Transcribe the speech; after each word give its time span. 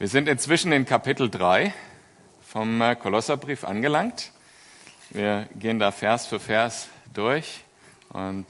Wir 0.00 0.08
sind 0.08 0.28
inzwischen 0.28 0.72
in 0.72 0.86
Kapitel 0.86 1.30
3 1.30 1.72
vom 2.42 2.80
äh, 2.80 2.96
Kolosserbrief 2.96 3.62
angelangt. 3.62 4.32
Wir 5.10 5.48
gehen 5.54 5.78
da 5.78 5.92
Vers 5.92 6.26
für 6.26 6.40
Vers 6.40 6.88
durch 7.12 7.62
und 8.08 8.44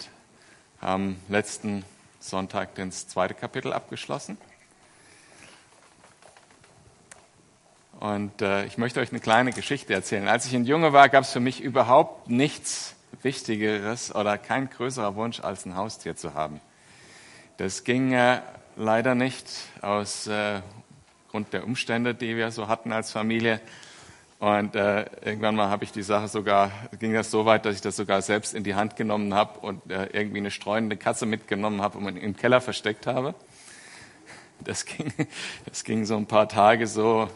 haben 0.80 1.20
letzten 1.28 1.84
Sonntag 2.18 2.74
das 2.76 3.08
zweite 3.08 3.34
Kapitel 3.34 3.74
abgeschlossen. 3.74 4.38
Und 8.00 8.40
äh, 8.40 8.64
ich 8.64 8.78
möchte 8.78 9.00
euch 9.00 9.10
eine 9.10 9.20
kleine 9.20 9.52
Geschichte 9.52 9.92
erzählen. 9.92 10.28
Als 10.28 10.46
ich 10.46 10.54
ein 10.54 10.64
Junge 10.64 10.94
war, 10.94 11.10
gab 11.10 11.24
es 11.24 11.32
für 11.32 11.40
mich 11.40 11.60
überhaupt 11.60 12.30
nichts 12.30 12.96
Wichtigeres 13.20 14.14
oder 14.14 14.38
kein 14.38 14.70
größerer 14.70 15.14
Wunsch, 15.14 15.40
als 15.40 15.66
ein 15.66 15.76
Haustier 15.76 16.16
zu 16.16 16.32
haben. 16.32 16.62
Das 17.58 17.84
ging 17.84 18.14
äh, 18.14 18.40
leider 18.76 19.14
nicht 19.14 19.46
aus 19.82 20.26
äh, 20.26 20.62
Grund 21.34 21.52
der 21.52 21.64
Umstände, 21.64 22.14
die 22.14 22.36
wir 22.36 22.52
so 22.52 22.68
hatten 22.68 22.92
als 22.92 23.10
Familie. 23.10 23.60
Und 24.38 24.76
äh, 24.76 25.04
irgendwann 25.24 25.56
mal 25.56 25.68
habe 25.68 25.82
ich 25.82 25.90
die 25.90 26.04
Sache 26.04 26.28
sogar, 26.28 26.70
ging 27.00 27.12
das 27.12 27.32
so 27.32 27.44
weit, 27.44 27.66
dass 27.66 27.74
ich 27.74 27.80
das 27.80 27.96
sogar 27.96 28.22
selbst 28.22 28.54
in 28.54 28.62
die 28.62 28.76
Hand 28.76 28.94
genommen 28.94 29.34
habe 29.34 29.58
und 29.58 29.90
äh, 29.90 30.06
irgendwie 30.12 30.38
eine 30.38 30.52
streunende 30.52 30.96
Katze 30.96 31.26
mitgenommen 31.26 31.82
habe 31.82 31.98
und 31.98 32.16
im 32.16 32.36
Keller 32.36 32.60
versteckt 32.60 33.08
habe. 33.08 33.34
Das 34.60 34.84
ging, 34.84 35.12
das 35.66 35.82
ging 35.82 36.04
so 36.04 36.16
ein 36.16 36.26
paar 36.26 36.48
Tage 36.48 36.86
so 36.86 37.28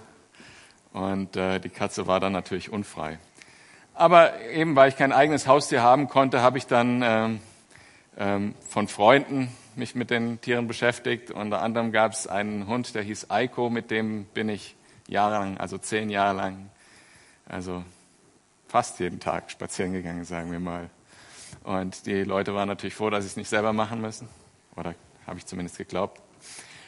und 0.92 1.36
äh, 1.36 1.58
die 1.58 1.68
Katze 1.68 2.06
war 2.06 2.20
dann 2.20 2.32
natürlich 2.32 2.70
unfrei. 2.70 3.18
Aber 3.94 4.40
eben 4.42 4.76
weil 4.76 4.90
ich 4.90 4.96
kein 4.96 5.10
eigenes 5.10 5.48
Haustier 5.48 5.82
haben 5.82 6.08
konnte, 6.08 6.40
habe 6.40 6.56
ich 6.56 6.68
dann 6.68 7.02
ähm, 7.02 7.40
ähm, 8.16 8.54
von 8.68 8.86
Freunden 8.86 9.48
mich 9.78 9.94
mit 9.94 10.10
den 10.10 10.40
Tieren 10.40 10.66
beschäftigt. 10.66 11.30
Unter 11.30 11.62
anderem 11.62 11.92
gab 11.92 12.12
es 12.12 12.26
einen 12.26 12.66
Hund, 12.66 12.94
der 12.94 13.02
hieß 13.02 13.30
Eiko, 13.30 13.70
mit 13.70 13.90
dem 13.90 14.24
bin 14.26 14.48
ich 14.48 14.76
jahrelang, 15.08 15.56
also 15.58 15.78
zehn 15.78 16.10
Jahre 16.10 16.36
lang, 16.36 16.70
also 17.46 17.82
fast 18.68 19.00
jeden 19.00 19.20
Tag 19.20 19.50
spazieren 19.50 19.92
gegangen, 19.92 20.24
sagen 20.24 20.52
wir 20.52 20.60
mal. 20.60 20.90
Und 21.64 22.06
die 22.06 22.24
Leute 22.24 22.54
waren 22.54 22.68
natürlich 22.68 22.94
froh, 22.94 23.10
dass 23.10 23.24
sie 23.24 23.28
es 23.28 23.36
nicht 23.36 23.48
selber 23.48 23.72
machen 23.72 24.00
müssen. 24.00 24.28
Oder 24.76 24.94
habe 25.26 25.38
ich 25.38 25.46
zumindest 25.46 25.78
geglaubt. 25.78 26.20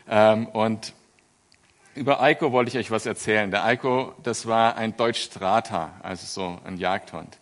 Ähm, 0.08 0.46
und 0.46 0.94
über 1.94 2.20
Eiko 2.20 2.52
wollte 2.52 2.70
ich 2.70 2.78
euch 2.78 2.90
was 2.90 3.06
erzählen. 3.06 3.50
Der 3.50 3.64
Eiko, 3.64 4.14
das 4.22 4.46
war 4.46 4.76
ein 4.76 4.96
Deutsch 4.96 5.22
Strata, 5.22 5.94
also 6.02 6.26
so 6.26 6.60
ein 6.64 6.76
Jagdhund. 6.76 7.39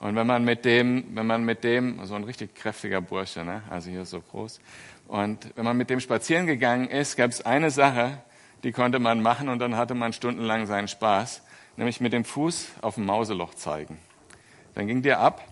Und 0.00 0.14
wenn 0.14 0.26
man 0.26 0.44
mit 0.44 0.64
dem, 0.64 1.04
wenn 1.14 1.26
man 1.26 1.44
mit 1.44 1.64
dem, 1.64 2.04
so 2.06 2.14
ein 2.14 2.24
richtig 2.24 2.54
kräftiger 2.54 3.00
Bursche, 3.00 3.44
ne? 3.44 3.62
also 3.68 3.90
hier 3.90 4.04
so 4.04 4.20
groß, 4.20 4.60
und 5.08 5.52
wenn 5.56 5.64
man 5.64 5.76
mit 5.76 5.90
dem 5.90 6.00
spazieren 6.00 6.46
gegangen 6.46 6.88
ist, 6.88 7.16
gab 7.16 7.30
es 7.30 7.44
eine 7.44 7.70
Sache, 7.70 8.18
die 8.62 8.72
konnte 8.72 8.98
man 8.98 9.22
machen 9.22 9.48
und 9.48 9.58
dann 9.58 9.76
hatte 9.76 9.94
man 9.94 10.12
stundenlang 10.12 10.66
seinen 10.66 10.86
Spaß, 10.86 11.42
nämlich 11.76 12.00
mit 12.00 12.12
dem 12.12 12.24
Fuß 12.24 12.68
auf 12.82 12.94
dem 12.96 13.06
Mauseloch 13.06 13.54
zeigen. 13.54 13.98
Dann 14.74 14.86
ging 14.86 15.02
der 15.02 15.20
ab, 15.20 15.42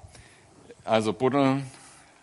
also 0.84 1.12
buddeln 1.12 1.66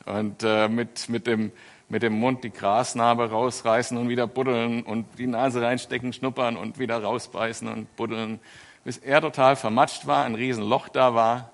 und 0.05 0.43
äh, 0.43 0.69
mit, 0.69 1.09
mit, 1.09 1.27
dem, 1.27 1.52
mit 1.89 2.03
dem 2.03 2.13
Mund 2.13 2.43
die 2.43 2.52
Grasnarbe 2.52 3.31
rausreißen 3.31 3.97
und 3.97 4.08
wieder 4.08 4.27
buddeln 4.27 4.83
und 4.83 5.05
die 5.17 5.27
Nase 5.27 5.61
reinstecken, 5.61 6.13
schnuppern 6.13 6.55
und 6.55 6.80
wieder 6.80 7.02
rausbeißen 7.02 7.67
und 7.67 7.93
buddeln, 7.97 8.39
bis 8.85 8.97
er 8.97 9.19
total 9.19 9.55
vermatscht 9.55 10.08
war, 10.08 10.23
ein 10.23 10.35
Riesenloch 10.35 10.87
da 10.87 11.15
war 11.15 11.49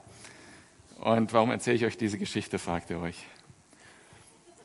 und 1.00 1.34
warum 1.34 1.52
erzähle 1.52 1.78
ich 1.78 1.86
euch 1.86 1.98
diese 1.98 2.18
Geschichte, 2.18 2.60
fragt 2.60 2.90
ihr 2.90 3.00
euch. 3.00 3.26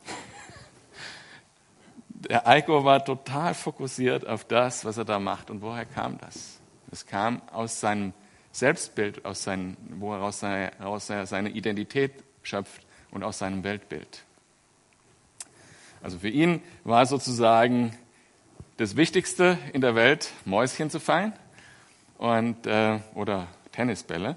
Der 2.08 2.48
Eiko 2.48 2.84
war 2.84 3.04
total 3.04 3.54
fokussiert 3.54 4.27
auf 4.27 4.44
das, 4.44 4.84
was 4.84 4.98
er 4.98 5.05
da 5.05 5.20
macht. 5.20 5.50
Und 5.50 5.62
woher 5.62 5.84
kam 5.84 6.18
das? 6.18 6.58
Es 6.90 7.06
kam 7.06 7.40
aus 7.50 7.80
seinem 7.80 8.12
Selbstbild, 8.50 9.24
aus 9.24 9.44
seinem, 9.44 9.77
wo 9.96 10.14
er 10.14 10.32
seine, 10.32 11.27
seine 11.27 11.50
Identität 11.50 12.12
schöpft 12.42 12.84
und 13.12 13.23
aus 13.23 13.39
seinem 13.39 13.62
Weltbild. 13.62 14.24
Also 16.02 16.18
für 16.18 16.28
ihn 16.28 16.62
war 16.83 17.06
sozusagen 17.06 17.96
das 18.77 18.96
Wichtigste 18.96 19.56
in 19.73 19.80
der 19.80 19.94
Welt, 19.94 20.33
Mäuschen 20.44 20.90
zu 20.90 20.98
fallen 20.98 21.33
und, 22.18 22.67
äh, 22.67 22.98
oder 23.14 23.46
Tennisbälle. 23.73 24.36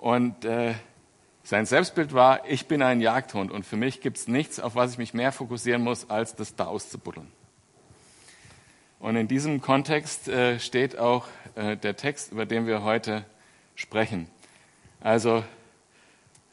Und 0.00 0.44
äh, 0.44 0.74
sein 1.44 1.66
Selbstbild 1.66 2.14
war, 2.14 2.48
ich 2.48 2.66
bin 2.68 2.80
ein 2.80 3.02
Jagdhund 3.02 3.52
und 3.52 3.66
für 3.66 3.76
mich 3.76 4.00
gibt 4.00 4.16
es 4.16 4.28
nichts, 4.28 4.58
auf 4.58 4.74
was 4.74 4.92
ich 4.92 4.98
mich 4.98 5.12
mehr 5.12 5.30
fokussieren 5.30 5.82
muss, 5.82 6.08
als 6.08 6.34
das 6.34 6.56
da 6.56 6.64
auszubuddeln. 6.64 7.30
Und 8.98 9.16
in 9.16 9.28
diesem 9.28 9.60
Kontext 9.60 10.26
äh, 10.28 10.58
steht 10.58 10.98
auch 10.98 11.26
äh, 11.54 11.76
der 11.76 11.96
Text, 11.96 12.32
über 12.32 12.46
den 12.46 12.66
wir 12.66 12.82
heute 12.82 13.26
sprechen. 13.74 14.26
Also 15.00 15.44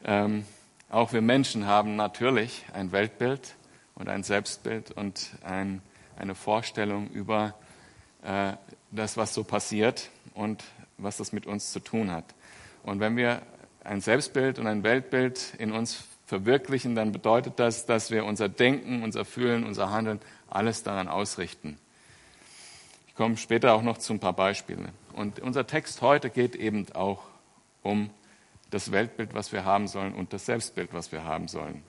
ähm, 0.04 0.44
auch 0.90 1.14
wir 1.14 1.22
Menschen 1.22 1.66
haben 1.66 1.96
natürlich 1.96 2.66
ein 2.74 2.92
Weltbild 2.92 3.54
und 3.94 4.10
ein 4.10 4.22
Selbstbild 4.22 4.90
und 4.90 5.30
ein, 5.42 5.80
eine 6.16 6.34
Vorstellung 6.34 7.08
über 7.08 7.54
äh, 8.22 8.52
das, 8.90 9.16
was 9.16 9.32
so 9.32 9.42
passiert 9.42 10.10
und 10.34 10.62
was 10.98 11.16
das 11.16 11.32
mit 11.32 11.46
uns 11.46 11.72
zu 11.72 11.80
tun 11.80 12.10
hat. 12.10 12.26
Und 12.82 13.00
wenn 13.00 13.16
wir 13.16 13.40
ein 13.84 14.00
Selbstbild 14.00 14.58
und 14.58 14.66
ein 14.66 14.82
Weltbild 14.82 15.54
in 15.58 15.72
uns 15.72 16.04
verwirklichen, 16.26 16.94
dann 16.94 17.12
bedeutet 17.12 17.58
das, 17.58 17.84
dass 17.86 18.10
wir 18.10 18.24
unser 18.24 18.48
Denken, 18.48 19.02
unser 19.02 19.24
Fühlen, 19.24 19.64
unser 19.64 19.90
Handeln, 19.90 20.20
alles 20.48 20.82
daran 20.82 21.08
ausrichten. 21.08 21.78
Ich 23.08 23.14
komme 23.14 23.36
später 23.36 23.74
auch 23.74 23.82
noch 23.82 23.98
zu 23.98 24.14
ein 24.14 24.20
paar 24.20 24.32
Beispielen. 24.32 24.88
Und 25.12 25.40
unser 25.40 25.66
Text 25.66 26.00
heute 26.00 26.30
geht 26.30 26.56
eben 26.56 26.86
auch 26.94 27.22
um 27.82 28.10
das 28.70 28.90
Weltbild, 28.90 29.34
was 29.34 29.52
wir 29.52 29.64
haben 29.64 29.86
sollen 29.86 30.14
und 30.14 30.32
das 30.32 30.46
Selbstbild, 30.46 30.94
was 30.94 31.12
wir 31.12 31.24
haben 31.24 31.48
sollen. 31.48 31.82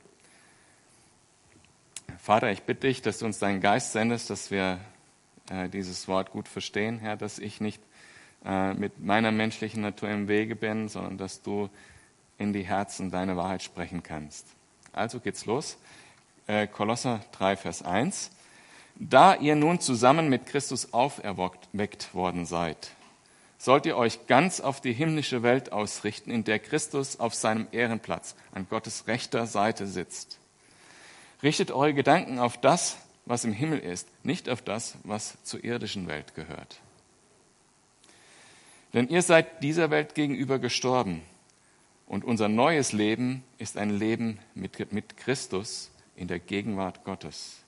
Vater, 2.19 2.51
ich 2.51 2.63
bitte 2.63 2.87
dich, 2.87 3.01
dass 3.01 3.19
du 3.19 3.25
uns 3.25 3.39
deinen 3.39 3.61
Geist 3.61 3.93
sendest, 3.93 4.29
dass 4.29 4.51
wir 4.51 4.79
äh, 5.49 5.69
dieses 5.69 6.07
Wort 6.07 6.31
gut 6.31 6.47
verstehen, 6.47 6.99
Herr, 6.99 7.15
dass 7.15 7.39
ich 7.39 7.61
nicht 7.61 7.81
äh, 8.45 8.73
mit 8.73 8.99
meiner 8.99 9.31
menschlichen 9.31 9.81
Natur 9.81 10.09
im 10.09 10.27
Wege 10.27 10.55
bin, 10.55 10.89
sondern 10.89 11.17
dass 11.17 11.41
du 11.41 11.69
in 12.37 12.53
die 12.53 12.63
Herzen 12.63 13.11
deine 13.11 13.37
Wahrheit 13.37 13.63
sprechen 13.63 14.03
kannst. 14.03 14.47
Also 14.91 15.19
geht's 15.19 15.45
los. 15.45 15.77
Äh, 16.47 16.67
Kolosser 16.67 17.21
3, 17.31 17.55
Vers 17.55 17.83
1. 17.83 18.31
Da 18.95 19.35
ihr 19.35 19.55
nun 19.55 19.79
zusammen 19.79 20.29
mit 20.29 20.45
Christus 20.45 20.93
auferweckt 20.93 22.13
worden 22.13 22.45
seid, 22.45 22.91
sollt 23.57 23.85
ihr 23.85 23.97
euch 23.97 24.27
ganz 24.27 24.59
auf 24.59 24.81
die 24.81 24.93
himmlische 24.93 25.41
Welt 25.41 25.71
ausrichten, 25.71 26.29
in 26.29 26.43
der 26.43 26.59
Christus 26.59 27.19
auf 27.19 27.33
seinem 27.33 27.67
Ehrenplatz 27.71 28.35
an 28.51 28.67
Gottes 28.69 29.07
rechter 29.07 29.47
Seite 29.47 29.87
sitzt. 29.87 30.37
Richtet 31.41 31.71
eure 31.71 31.93
Gedanken 31.93 32.39
auf 32.39 32.57
das, 32.59 32.97
was 33.25 33.45
im 33.45 33.53
Himmel 33.53 33.79
ist, 33.79 34.07
nicht 34.23 34.49
auf 34.49 34.61
das, 34.61 34.95
was 35.03 35.41
zur 35.43 35.63
irdischen 35.63 36.07
Welt 36.07 36.35
gehört. 36.35 36.81
Denn 38.93 39.07
ihr 39.07 39.21
seid 39.21 39.63
dieser 39.63 39.89
Welt 39.89 40.15
gegenüber 40.15 40.59
gestorben 40.59 41.21
und 42.05 42.23
unser 42.23 42.47
neues 42.47 42.93
Leben 42.93 43.43
ist 43.57 43.77
ein 43.77 43.89
Leben 43.89 44.39
mit, 44.53 44.93
mit 44.93 45.17
Christus 45.17 45.91
in 46.15 46.27
der 46.27 46.39
Gegenwart 46.39 47.03
Gottes. 47.03 47.63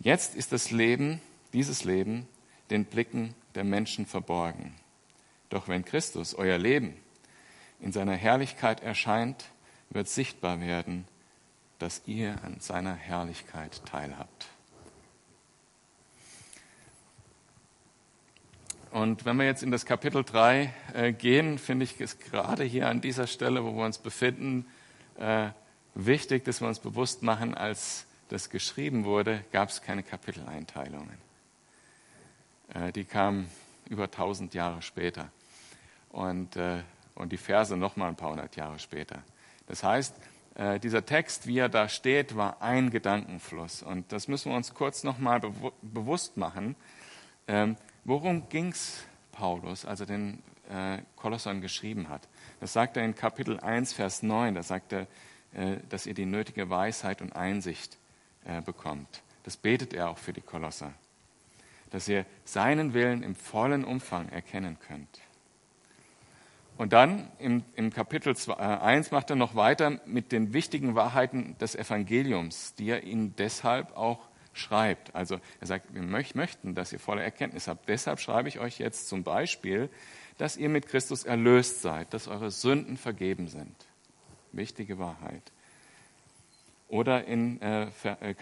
Jetzt 0.00 0.34
ist 0.34 0.52
das 0.52 0.70
Leben, 0.70 1.20
dieses 1.52 1.84
Leben, 1.84 2.26
den 2.70 2.84
Blicken 2.84 3.34
der 3.54 3.64
Menschen 3.64 4.06
verborgen. 4.06 4.74
Doch 5.50 5.68
wenn 5.68 5.84
Christus, 5.84 6.34
euer 6.34 6.58
Leben, 6.58 6.96
in 7.80 7.92
seiner 7.92 8.14
Herrlichkeit 8.14 8.82
erscheint, 8.82 9.44
wird 9.90 10.08
sichtbar 10.08 10.60
werden, 10.60 11.06
dass 11.78 12.02
ihr 12.06 12.42
an 12.42 12.60
seiner 12.60 12.94
Herrlichkeit 12.94 13.84
teilhabt. 13.84 14.48
Und 18.96 19.26
wenn 19.26 19.36
wir 19.36 19.44
jetzt 19.44 19.62
in 19.62 19.70
das 19.70 19.84
Kapitel 19.84 20.24
3 20.24 20.72
äh, 20.94 21.12
gehen, 21.12 21.58
finde 21.58 21.84
ich 21.84 22.00
es 22.00 22.18
gerade 22.18 22.64
hier 22.64 22.88
an 22.88 23.02
dieser 23.02 23.26
Stelle, 23.26 23.62
wo 23.62 23.76
wir 23.76 23.84
uns 23.84 23.98
befinden, 23.98 24.64
äh, 25.18 25.48
wichtig, 25.94 26.46
dass 26.46 26.62
wir 26.62 26.68
uns 26.68 26.78
bewusst 26.78 27.22
machen, 27.22 27.54
als 27.54 28.06
das 28.30 28.48
geschrieben 28.48 29.04
wurde, 29.04 29.44
gab 29.52 29.68
es 29.68 29.82
keine 29.82 30.02
Kapiteleinteilungen. 30.02 31.18
Äh, 32.72 32.90
die 32.92 33.04
kamen 33.04 33.50
über 33.90 34.04
1000 34.04 34.54
Jahre 34.54 34.80
später 34.80 35.28
und, 36.08 36.56
äh, 36.56 36.80
und 37.16 37.32
die 37.32 37.36
Verse 37.36 37.76
nochmal 37.76 38.08
ein 38.08 38.16
paar 38.16 38.30
hundert 38.30 38.56
Jahre 38.56 38.78
später. 38.78 39.22
Das 39.66 39.84
heißt, 39.84 40.14
äh, 40.54 40.80
dieser 40.80 41.04
Text, 41.04 41.46
wie 41.46 41.58
er 41.58 41.68
da 41.68 41.90
steht, 41.90 42.34
war 42.34 42.62
ein 42.62 42.88
Gedankenfluss. 42.88 43.82
Und 43.82 44.10
das 44.10 44.26
müssen 44.26 44.52
wir 44.52 44.56
uns 44.56 44.72
kurz 44.72 45.04
nochmal 45.04 45.40
bew 45.40 45.70
bewusst 45.82 46.38
machen. 46.38 46.76
Ähm, 47.46 47.76
Worum 48.08 48.48
ging 48.48 48.68
es 48.68 49.02
Paulus, 49.32 49.84
als 49.84 49.98
er 49.98 50.06
den 50.06 50.40
äh, 50.70 50.98
Kolossern 51.16 51.60
geschrieben 51.60 52.08
hat? 52.08 52.28
Das 52.60 52.72
sagt 52.72 52.96
er 52.96 53.04
in 53.04 53.16
Kapitel 53.16 53.58
1, 53.58 53.94
Vers 53.94 54.22
9. 54.22 54.54
Da 54.54 54.62
sagt 54.62 54.92
er, 54.92 55.08
äh, 55.54 55.78
dass 55.88 56.06
ihr 56.06 56.14
die 56.14 56.24
nötige 56.24 56.70
Weisheit 56.70 57.20
und 57.20 57.34
Einsicht 57.34 57.98
äh, 58.44 58.62
bekommt. 58.62 59.24
Das 59.42 59.56
betet 59.56 59.92
er 59.92 60.08
auch 60.08 60.18
für 60.18 60.32
die 60.32 60.40
Kolosser. 60.40 60.92
dass 61.90 62.06
ihr 62.06 62.26
seinen 62.44 62.94
Willen 62.94 63.24
im 63.24 63.34
vollen 63.34 63.84
Umfang 63.84 64.28
erkennen 64.28 64.76
könnt. 64.86 65.20
Und 66.76 66.92
dann 66.92 67.28
im, 67.40 67.64
im 67.74 67.92
Kapitel 67.92 68.28
1 68.30 69.08
äh, 69.08 69.14
macht 69.14 69.30
er 69.30 69.36
noch 69.36 69.56
weiter 69.56 70.00
mit 70.06 70.30
den 70.30 70.52
wichtigen 70.52 70.94
Wahrheiten 70.94 71.58
des 71.58 71.74
Evangeliums, 71.74 72.74
die 72.76 72.90
er 72.90 73.02
ihnen 73.02 73.34
deshalb 73.36 73.96
auch 73.96 74.20
schreibt. 74.58 75.14
Also 75.14 75.38
er 75.60 75.66
sagt, 75.66 75.94
wir 75.94 76.02
möchten, 76.02 76.74
dass 76.74 76.92
ihr 76.92 76.98
volle 76.98 77.22
Erkenntnis 77.22 77.68
habt. 77.68 77.88
Deshalb 77.88 78.20
schreibe 78.20 78.48
ich 78.48 78.58
euch 78.58 78.78
jetzt 78.78 79.08
zum 79.08 79.22
Beispiel, 79.22 79.90
dass 80.38 80.56
ihr 80.56 80.68
mit 80.68 80.86
Christus 80.86 81.24
erlöst 81.24 81.82
seid, 81.82 82.12
dass 82.12 82.28
eure 82.28 82.50
Sünden 82.50 82.96
vergeben 82.96 83.48
sind. 83.48 83.74
Wichtige 84.52 84.98
Wahrheit. 84.98 85.52
Oder 86.88 87.24
in 87.24 87.60
äh, 87.60 87.88
äh 88.04 88.34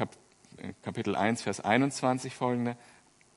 äh, 0.58 0.72
Kapitel 0.82 1.16
1, 1.16 1.43
Vers 1.43 1.61
21 1.61 2.34
folgende, 2.34 2.76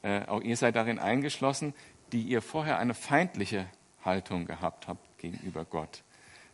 äh, 0.02 0.26
auch 0.26 0.42
ihr 0.42 0.58
seid 0.58 0.76
darin 0.76 1.00
eingeschlossen, 1.00 1.74
die 2.12 2.22
ihr 2.22 2.42
vorher 2.42 2.78
eine 2.78 2.94
feindliche 2.94 3.68
Haltung 4.04 4.46
gehabt 4.46 4.88
habt 4.88 5.18
gegenüber 5.18 5.66
Gott. 5.66 6.04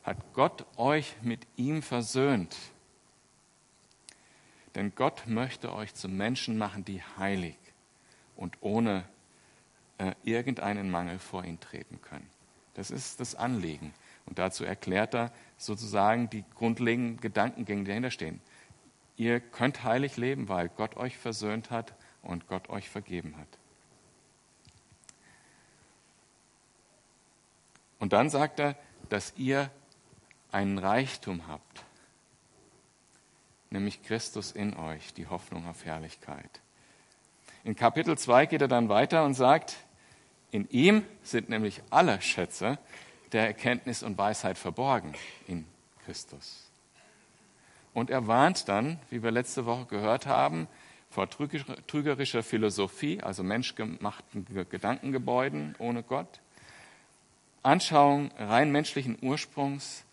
Hat 0.04 0.18
Gott 0.34 0.66
euch 0.78 1.16
mit 1.22 1.48
ihm 1.56 1.82
versöhnt? 1.82 2.56
Denn 4.76 4.94
Gott 4.96 5.24
möchte 5.28 5.74
euch 5.74 5.94
zu 5.94 6.10
Menschen 6.10 6.58
machen, 6.58 6.84
die 6.84 7.02
heilig 7.18 7.58
und 8.36 8.58
ohne 8.62 9.04
äh, 9.98 10.14
irgendeinen 10.24 10.90
Mangel 10.90 11.20
vor 11.20 11.44
ihn 11.46 11.60
treten 11.60 12.02
können. 12.02 12.28
Das 12.74 12.90
ist 12.90 13.20
das 13.20 13.36
Anliegen. 13.36 13.94
Und 14.26 14.40
dazu 14.40 14.64
erklärt 14.64 15.14
er 15.14 15.32
sozusagen 15.58 16.30
die 16.30 16.44
grundlegenden 16.56 17.20
Gedankengänge, 17.20 17.84
die 17.84 17.90
dahinter 17.90 18.12
stehen. 18.12 18.42
Ihr 19.16 19.40
könnt 19.40 19.84
heilig 19.84 20.18
leben, 20.18 20.50
weil 20.50 20.70
Gott 20.70 20.98
euch 20.98 21.18
versöhnt 21.18 21.70
hat 21.70 21.94
und 22.24 22.48
Gott 22.48 22.70
euch 22.70 22.90
vergeben 22.90 23.38
hat. 23.38 23.48
Und 28.00 28.14
dann 28.14 28.30
sagt 28.30 28.60
er, 28.60 28.76
dass 29.10 29.34
ihr 29.38 29.70
einen 30.52 30.78
Reichtum 30.78 31.48
habt, 31.48 31.84
nämlich 33.74 34.02
Christus 34.04 34.52
in 34.52 34.78
euch, 34.78 35.14
die 35.14 35.28
Hoffnung 35.28 35.68
auf 35.68 35.84
Herrlichkeit. 35.84 36.62
In 37.66 37.76
Kapitel 37.76 38.18
2 38.18 38.46
geht 38.46 38.62
er 38.62 38.68
dann 38.68 38.90
weiter 38.90 39.26
und 39.26 39.34
sagt, 39.34 39.76
in 40.52 40.70
ihm 40.70 41.06
sind 41.24 41.50
nämlich 41.50 41.82
alle 41.90 42.22
Schätze 42.22 42.78
der 43.32 43.48
Erkenntnis 43.48 44.04
und 44.04 44.18
Weisheit 44.18 44.58
verborgen 44.58 45.14
in 45.48 45.66
Christus. 46.06 46.70
Und 47.94 48.10
er 48.10 48.28
warnt 48.28 48.70
dann, 48.70 49.00
wie 49.10 49.24
wir 49.24 49.32
letzte 49.32 49.66
Woche 49.66 49.86
gehört 49.86 50.26
haben, 50.26 50.68
vor 51.10 51.30
trügerischer 51.30 52.44
Philosophie, 52.44 53.22
also 53.22 53.44
menschgemachten 53.44 54.48
Gedankengebäuden 54.70 55.76
ohne 55.78 56.02
Gott, 56.02 56.40
Anschauung 57.62 58.32
rein 58.38 58.72
menschlichen 58.72 59.18
Ursprungs, 59.22 60.04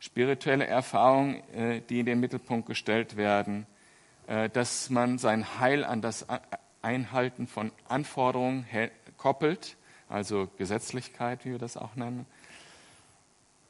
spirituelle 0.00 0.66
Erfahrungen, 0.66 1.42
äh, 1.54 1.82
die 1.88 2.00
in 2.00 2.06
den 2.06 2.18
Mittelpunkt 2.18 2.66
gestellt 2.66 3.16
werden, 3.16 3.66
äh, 4.26 4.48
dass 4.48 4.90
man 4.90 5.18
sein 5.18 5.60
Heil 5.60 5.84
an 5.84 6.02
das 6.02 6.26
Einhalten 6.82 7.46
von 7.46 7.70
Anforderungen 7.88 8.66
koppelt, 9.16 9.76
also 10.08 10.48
Gesetzlichkeit, 10.58 11.44
wie 11.44 11.52
wir 11.52 11.58
das 11.58 11.76
auch 11.76 11.94
nennen, 11.94 12.26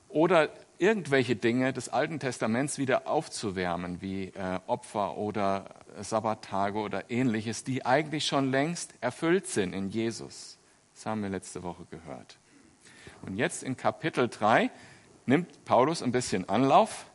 oder 0.09 0.49
irgendwelche 0.79 1.37
Dinge 1.37 1.73
des 1.73 1.88
Alten 1.88 2.19
Testaments 2.19 2.79
wieder 2.79 3.06
aufzuwärmen, 3.06 4.00
wie 4.00 4.27
äh, 4.29 4.59
Opfer 4.67 5.17
oder 5.17 5.67
Sabbattage 6.00 6.79
oder 6.79 7.11
ähnliches, 7.11 7.65
die 7.65 7.85
eigentlich 7.85 8.27
schon 8.27 8.50
längst 8.50 8.94
erfüllt 9.00 9.47
sind 9.47 9.73
in 9.73 9.91
Jesus. 9.91 10.59
Das 10.94 11.06
haben 11.06 11.23
wir 11.23 11.29
letzte 11.29 11.62
Woche 11.62 11.85
gehört. 11.91 12.38
Und 13.23 13.37
jetzt 13.37 13.62
in 13.62 13.77
Kapitel 13.77 14.29
3 14.29 14.71
nimmt 15.31 15.65
Paulus 15.65 16.03
ein 16.03 16.12
bisschen 16.12 16.47
Anlauf 16.49 17.06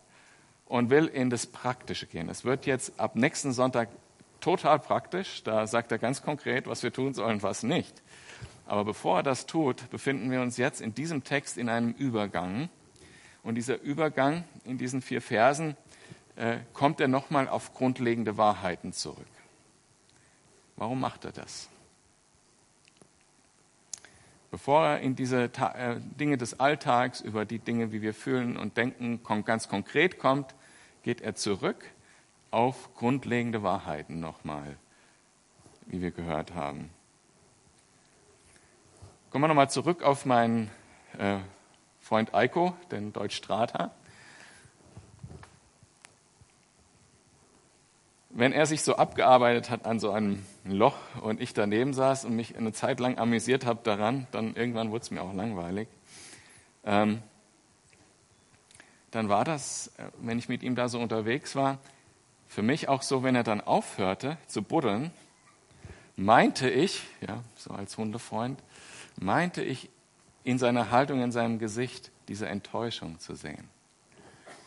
und 0.66 0.90
will 0.90 1.06
in 1.06 1.30
das 1.30 1.46
Praktische 1.46 2.08
gehen. 2.08 2.30
Es 2.30 2.44
wird 2.44 2.66
jetzt 2.66 3.00
ab 3.00 3.16
nächsten 3.16 3.54
Sonntag 3.54 3.90
total 4.40 4.80
praktisch. 4.80 5.44
Da 5.44 5.68
sagt 5.68 5.92
er 5.92 6.00
ganz 6.00 6.24
konkret, 6.24 6.66
was 6.66 6.82
wir 6.82 6.92
tun 6.92 7.14
sollen, 7.14 7.44
was 7.44 7.62
nicht. 7.62 8.02
Aber 8.66 8.84
bevor 8.84 9.18
er 9.18 9.24
das 9.24 9.46
tut, 9.46 9.90
befinden 9.92 10.32
wir 10.32 10.42
uns 10.42 10.58
jetzt 10.58 10.82
in 10.82 10.96
diesem 10.96 11.24
Text 11.24 11.58
in 11.58 11.70
einem 11.70 11.92
Übergang. 11.92 12.70
Und 13.44 13.56
dieser 13.56 13.80
Übergang 13.82 14.44
in 14.64 14.80
diesen 14.80 15.04
vier 15.04 15.22
Versen 15.22 15.78
äh, 16.36 16.58
kommt 16.74 17.00
er 17.00 17.08
nochmal 17.08 17.48
auf 17.48 17.76
grundlegende 17.76 18.38
Wahrheiten 18.38 18.92
zurück. 18.92 19.28
Warum 20.78 21.00
macht 21.00 21.26
er 21.26 21.32
das? 21.32 21.70
Bevor 24.52 24.86
er 24.86 25.00
in 25.00 25.16
diese 25.16 25.44
äh, 25.44 25.96
Dinge 26.20 26.38
des 26.38 26.60
Alltags, 26.60 27.22
über 27.22 27.46
die 27.46 27.60
Dinge, 27.60 27.92
wie 27.92 28.02
wir 28.02 28.14
fühlen 28.14 28.58
und 28.58 28.78
denken, 28.78 29.22
ganz 29.44 29.68
konkret 29.68 30.18
kommt, 30.20 30.56
geht 31.04 31.22
er 31.22 31.36
zurück 31.36 31.84
auf 32.52 32.94
grundlegende 32.96 33.64
Wahrheiten 33.64 34.20
nochmal, 34.20 34.78
wie 35.88 36.02
wir 36.02 36.12
gehört 36.12 36.54
haben. 36.54 36.90
Kommen 39.30 39.44
wir 39.44 39.48
nochmal 39.50 39.70
zurück 39.70 40.04
auf 40.04 40.26
meinen 40.26 40.72
äh, 41.18 41.40
Freund 42.00 42.34
Eiko, 42.34 42.76
den 42.92 43.12
Deutsch 43.12 43.36
Strata. 43.36 43.92
wenn 48.36 48.52
er 48.52 48.66
sich 48.66 48.84
so 48.84 48.98
abgearbeitet 48.98 49.70
hat 49.70 49.86
an 49.86 50.00
so 50.00 50.12
einem 50.12 50.46
Loch 50.66 50.98
und 51.22 51.40
ich 51.40 51.54
daneben 51.54 51.94
saß 51.94 52.26
und 52.26 52.36
mich 52.36 52.58
eine 52.58 52.74
Zeit 52.74 53.00
lang 53.00 53.18
amüsiert 53.18 53.66
habe 53.66 53.82
daran, 53.84 54.28
dann 54.32 54.56
irgendwann 54.56 54.92
wurde 54.92 55.04
es 55.04 55.12
mir 55.12 55.22
auch 55.22 55.34
langweilig. 55.34 55.88
Ähm, 56.84 57.22
dann 59.12 59.30
war 59.30 59.46
das, 59.46 59.92
äh, 59.98 60.10
wenn 60.20 60.40
ich 60.40 60.50
mit 60.50 60.64
ihm 60.64 60.76
da 60.76 60.90
so 60.90 61.00
unterwegs 61.00 61.56
war, 61.56 61.78
für 62.48 62.64
mich 62.64 62.90
auch 62.90 63.02
so, 63.02 63.24
wenn 63.24 63.36
er 63.36 63.44
dann 63.44 63.62
aufhörte 63.62 64.38
zu 64.48 64.62
buddeln, 64.62 65.12
meinte 66.16 66.70
ich, 66.70 67.04
ja, 67.22 67.44
so 67.56 67.72
als 67.72 67.98
Hundefreund, 67.98 68.62
meinte 69.18 69.64
ich 69.64 69.90
in 70.44 70.58
seiner 70.58 70.92
Haltung, 70.92 71.22
in 71.22 71.32
seinem 71.32 71.60
Gesicht 71.60 72.12
diese 72.28 72.48
Enttäuschung 72.48 73.20
zu 73.20 73.36
sehen. 73.36 73.70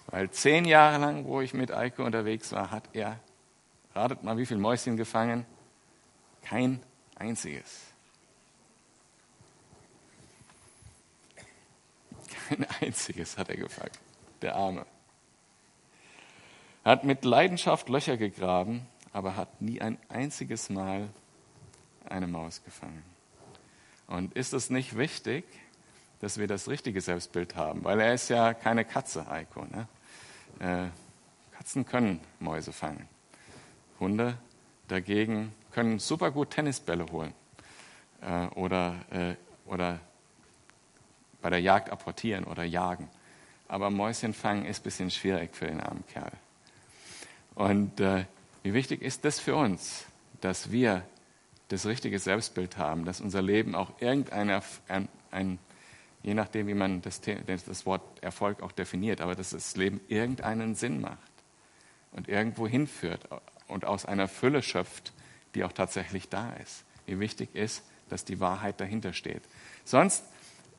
Weil 0.06 0.30
zehn 0.30 0.64
Jahre 0.64 0.98
lang, 0.98 1.24
wo 1.24 1.40
ich 1.40 1.54
mit 1.54 1.72
Eike 1.72 2.02
unterwegs 2.02 2.52
war, 2.52 2.70
hat 2.70 2.84
er 2.92 3.18
Ratet 3.94 4.22
mal, 4.22 4.36
wie 4.38 4.46
viele 4.46 4.60
Mäuschen 4.60 4.96
gefangen? 4.96 5.44
Kein 6.48 6.82
einziges. 7.16 7.82
Kein 12.48 12.66
einziges 12.80 13.36
hat 13.36 13.50
er 13.50 13.56
gefangen, 13.56 13.92
der 14.40 14.56
Arme. 14.56 14.86
Er 16.84 16.92
hat 16.92 17.04
mit 17.04 17.26
Leidenschaft 17.26 17.90
Löcher 17.90 18.16
gegraben, 18.16 18.86
aber 19.12 19.36
hat 19.36 19.60
nie 19.60 19.82
ein 19.82 19.98
einziges 20.08 20.70
Mal 20.70 21.10
eine 22.08 22.26
Maus 22.26 22.64
gefangen. 22.64 23.02
Und 24.06 24.34
ist 24.34 24.54
es 24.54 24.70
nicht 24.70 24.96
wichtig, 24.96 25.44
dass 26.20 26.38
wir 26.38 26.46
das 26.46 26.66
richtige 26.68 27.02
Selbstbild 27.02 27.56
haben? 27.56 27.84
Weil 27.84 28.00
er 28.00 28.14
ist 28.14 28.30
ja 28.30 28.54
keine 28.54 28.86
Katze, 28.86 29.28
Heiko. 29.28 29.66
Ne? 29.66 29.88
Äh, 30.60 30.88
Katzen 31.54 31.84
können 31.84 32.20
Mäuse 32.40 32.72
fangen. 32.72 33.06
Hunde 34.00 34.38
dagegen 34.86 35.52
können 35.72 35.98
super 35.98 36.30
gut 36.30 36.50
Tennisbälle 36.50 37.06
holen 37.10 37.32
äh, 38.22 38.46
oder, 38.54 38.96
äh, 39.10 39.34
oder 39.66 40.00
bei 41.40 41.50
der 41.50 41.60
Jagd 41.60 41.90
apportieren 41.90 42.44
oder 42.44 42.64
jagen. 42.64 43.08
Aber 43.68 43.90
Mäuschen 43.90 44.34
fangen 44.34 44.64
ist 44.64 44.80
ein 44.80 44.82
bisschen 44.84 45.10
schwierig 45.10 45.54
für 45.54 45.66
den 45.66 45.80
armen 45.80 46.04
Kerl. 46.06 46.32
Und 47.54 48.00
äh, 48.00 48.24
wie 48.62 48.74
wichtig 48.74 49.02
ist 49.02 49.24
das 49.24 49.40
für 49.40 49.56
uns, 49.56 50.06
dass 50.40 50.70
wir 50.70 51.02
das 51.68 51.86
richtige 51.86 52.18
Selbstbild 52.18 52.78
haben, 52.78 53.04
dass 53.04 53.20
unser 53.20 53.42
Leben 53.42 53.74
auch 53.74 53.90
irgendein, 54.00 54.62
ein, 54.88 55.08
ein, 55.30 55.58
je 56.22 56.34
nachdem, 56.34 56.66
wie 56.66 56.74
man 56.74 57.02
das, 57.02 57.20
das 57.20 57.84
Wort 57.84 58.02
Erfolg 58.22 58.62
auch 58.62 58.72
definiert, 58.72 59.20
aber 59.20 59.34
dass 59.34 59.50
das 59.50 59.76
Leben 59.76 60.00
irgendeinen 60.08 60.74
Sinn 60.74 61.00
macht 61.00 61.18
und 62.12 62.28
irgendwo 62.28 62.66
hinführt, 62.66 63.28
und 63.68 63.84
aus 63.84 64.06
einer 64.06 64.28
Fülle 64.28 64.62
schöpft, 64.62 65.12
die 65.54 65.64
auch 65.64 65.72
tatsächlich 65.72 66.28
da 66.28 66.52
ist. 66.54 66.84
Wie 67.06 67.18
wichtig 67.20 67.54
ist, 67.54 67.82
dass 68.08 68.24
die 68.24 68.40
Wahrheit 68.40 68.80
dahinter 68.80 69.12
steht. 69.12 69.42
Sonst 69.84 70.24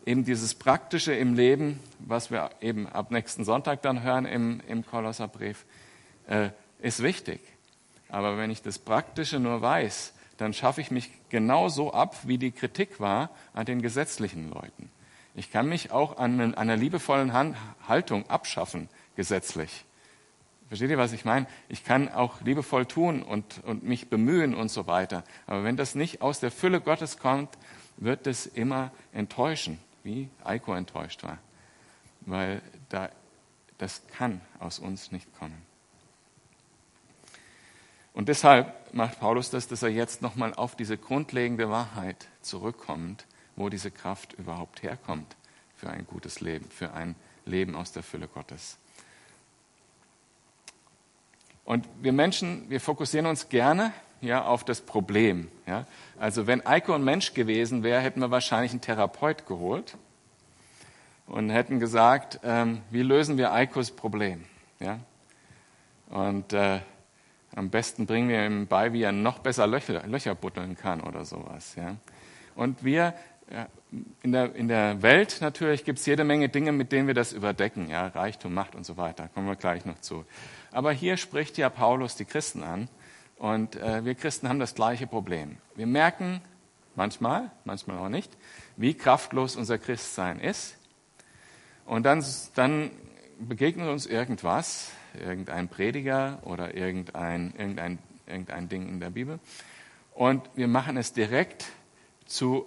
eben 0.05 0.25
dieses 0.25 0.55
Praktische 0.55 1.13
im 1.13 1.33
Leben, 1.35 1.79
was 1.99 2.31
wir 2.31 2.49
eben 2.61 2.87
ab 2.87 3.11
nächsten 3.11 3.43
Sonntag 3.43 3.81
dann 3.81 4.03
hören 4.03 4.25
im, 4.25 4.61
im 4.67 4.85
Kolosserbrief, 4.85 5.65
äh, 6.27 6.49
ist 6.81 7.03
wichtig. 7.03 7.41
Aber 8.09 8.37
wenn 8.37 8.49
ich 8.49 8.61
das 8.61 8.79
Praktische 8.79 9.39
nur 9.39 9.61
weiß, 9.61 10.13
dann 10.37 10.53
schaffe 10.53 10.81
ich 10.81 10.89
mich 10.89 11.11
genauso 11.29 11.93
ab, 11.93 12.15
wie 12.23 12.37
die 12.37 12.51
Kritik 12.51 12.99
war 12.99 13.29
an 13.53 13.65
den 13.65 13.81
gesetzlichen 13.81 14.49
Leuten. 14.49 14.89
Ich 15.35 15.51
kann 15.51 15.67
mich 15.67 15.91
auch 15.91 16.17
an 16.17 16.55
einer 16.55 16.75
liebevollen 16.75 17.33
Haltung 17.87 18.29
abschaffen, 18.29 18.89
gesetzlich 19.15 19.85
Versteht 20.69 20.91
ihr, 20.91 20.99
was 20.99 21.13
ich 21.13 21.25
meine? 21.25 21.47
Ich 21.67 21.83
kann 21.83 22.09
auch 22.09 22.41
liebevoll 22.41 22.85
tun 22.85 23.23
und, 23.23 23.63
und 23.65 23.83
mich 23.83 24.07
bemühen 24.07 24.53
und 24.53 24.69
so 24.69 24.85
weiter. 24.85 25.23
Aber 25.47 25.63
wenn 25.63 25.77
das 25.77 25.95
nicht 25.95 26.21
aus 26.21 26.39
der 26.39 26.51
Fülle 26.51 26.79
Gottes 26.79 27.17
kommt, 27.17 27.57
wird 27.97 28.27
es 28.27 28.45
immer 28.45 28.91
enttäuschen, 29.11 29.79
wie 30.03 30.29
Eiko 30.43 30.75
enttäuscht 30.75 31.23
war. 31.23 31.39
Weil 32.21 32.61
da, 32.89 33.09
das 33.79 34.03
kann 34.15 34.41
aus 34.59 34.77
uns 34.77 35.11
nicht 35.11 35.27
kommen. 35.39 35.59
Und 38.13 38.29
deshalb 38.29 38.93
macht 38.93 39.19
Paulus 39.19 39.49
das, 39.49 39.67
dass 39.67 39.81
er 39.81 39.89
jetzt 39.89 40.21
nochmal 40.21 40.53
auf 40.53 40.75
diese 40.75 40.97
grundlegende 40.97 41.69
Wahrheit 41.69 42.27
zurückkommt, 42.41 43.25
wo 43.55 43.69
diese 43.69 43.89
Kraft 43.89 44.33
überhaupt 44.33 44.83
herkommt 44.83 45.35
für 45.75 45.89
ein 45.89 46.05
gutes 46.05 46.41
Leben, 46.41 46.69
für 46.69 46.93
ein 46.93 47.15
Leben 47.45 47.75
aus 47.75 47.91
der 47.91 48.03
Fülle 48.03 48.27
Gottes. 48.27 48.77
Und 51.69 51.87
wir 52.01 52.13
Menschen, 52.13 52.67
wir 52.67 52.81
fokussieren 52.81 53.27
uns 53.27 53.47
gerne 53.47 53.93
ja, 54.21 54.43
auf 54.43 54.63
das 54.63 54.81
Problem. 54.81 55.51
Ja. 55.67 55.85
Also 56.17 56.47
wenn 56.47 56.65
Eiko 56.65 56.93
ein 56.93 57.03
Mensch 57.03 57.35
gewesen 57.35 57.83
wäre, 57.83 58.01
hätten 58.01 58.21
wir 58.21 58.31
wahrscheinlich 58.31 58.71
einen 58.71 58.81
Therapeut 58.81 59.45
geholt 59.45 59.95
und 61.27 61.51
hätten 61.51 61.79
gesagt, 61.79 62.39
ähm, 62.43 62.81
wie 62.89 63.03
lösen 63.03 63.37
wir 63.37 63.53
Eikos 63.53 63.91
Problem? 63.91 64.45
Ja. 64.79 64.97
Und 66.09 66.53
äh, 66.53 66.79
am 67.55 67.69
besten 67.69 68.07
bringen 68.07 68.29
wir 68.29 68.43
ihm 68.47 68.65
bei, 68.65 68.91
wie 68.91 69.03
er 69.03 69.11
noch 69.11 69.37
besser 69.37 69.67
Löcher, 69.67 70.07
Löcher 70.07 70.33
buddeln 70.33 70.75
kann 70.75 71.01
oder 71.01 71.23
sowas. 71.23 71.75
Ja. 71.75 71.97
Und 72.55 72.83
wir 72.83 73.13
in, 74.21 74.31
der, 74.31 74.55
in 74.55 74.67
der 74.67 75.01
Welt 75.01 75.39
natürlich 75.41 75.83
gibt 75.83 75.99
es 75.99 76.05
jede 76.05 76.23
Menge 76.23 76.49
Dinge, 76.49 76.71
mit 76.71 76.91
denen 76.91 77.07
wir 77.07 77.13
das 77.13 77.33
überdecken. 77.33 77.89
Ja, 77.89 78.07
Reichtum, 78.07 78.53
Macht 78.53 78.75
und 78.75 78.85
so 78.85 78.97
weiter. 78.97 79.29
Kommen 79.33 79.47
wir 79.47 79.55
gleich 79.55 79.85
noch 79.85 79.99
zu. 79.99 80.25
Aber 80.71 80.91
hier 80.91 81.17
spricht 81.17 81.57
ja 81.57 81.69
Paulus 81.69 82.15
die 82.15 82.25
Christen 82.25 82.63
an. 82.63 82.89
Und 83.37 83.77
äh, 83.77 84.03
wir 84.05 84.15
Christen 84.15 84.49
haben 84.49 84.59
das 84.59 84.75
gleiche 84.75 85.07
Problem. 85.07 85.57
Wir 85.75 85.87
merken 85.87 86.41
manchmal, 86.95 87.49
manchmal 87.63 87.97
auch 87.97 88.09
nicht, 88.09 88.31
wie 88.75 88.93
kraftlos 88.93 89.55
unser 89.55 89.77
Christsein 89.77 90.39
ist. 90.39 90.75
Und 91.85 92.03
dann, 92.03 92.23
dann 92.55 92.91
begegnet 93.39 93.87
uns 93.87 94.05
irgendwas, 94.05 94.91
irgendein 95.17 95.69
Prediger 95.69 96.39
oder 96.43 96.75
irgendein, 96.75 97.53
irgendein, 97.57 97.97
irgendein 98.27 98.69
Ding 98.69 98.87
in 98.89 98.99
der 98.99 99.09
Bibel. 99.09 99.39
Und 100.13 100.49
wir 100.55 100.67
machen 100.67 100.97
es 100.97 101.13
direkt 101.13 101.65
zu 102.25 102.65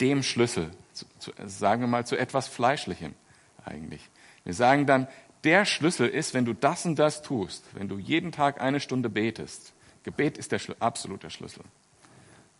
dem 0.00 0.22
Schlüssel, 0.22 0.70
zu, 0.92 1.06
zu, 1.18 1.32
sagen 1.46 1.82
wir 1.82 1.88
mal 1.88 2.06
zu 2.06 2.16
etwas 2.16 2.48
Fleischlichem 2.48 3.14
eigentlich. 3.64 4.08
Wir 4.44 4.54
sagen 4.54 4.86
dann, 4.86 5.08
der 5.44 5.64
Schlüssel 5.64 6.08
ist, 6.08 6.34
wenn 6.34 6.44
du 6.44 6.54
das 6.54 6.86
und 6.86 6.98
das 6.98 7.22
tust, 7.22 7.64
wenn 7.74 7.88
du 7.88 7.98
jeden 7.98 8.32
Tag 8.32 8.60
eine 8.60 8.80
Stunde 8.80 9.08
betest. 9.08 9.74
Gebet 10.02 10.38
ist 10.38 10.52
der 10.52 10.58
Schl 10.58 10.76
absolute 10.80 11.30
Schlüssel. 11.30 11.64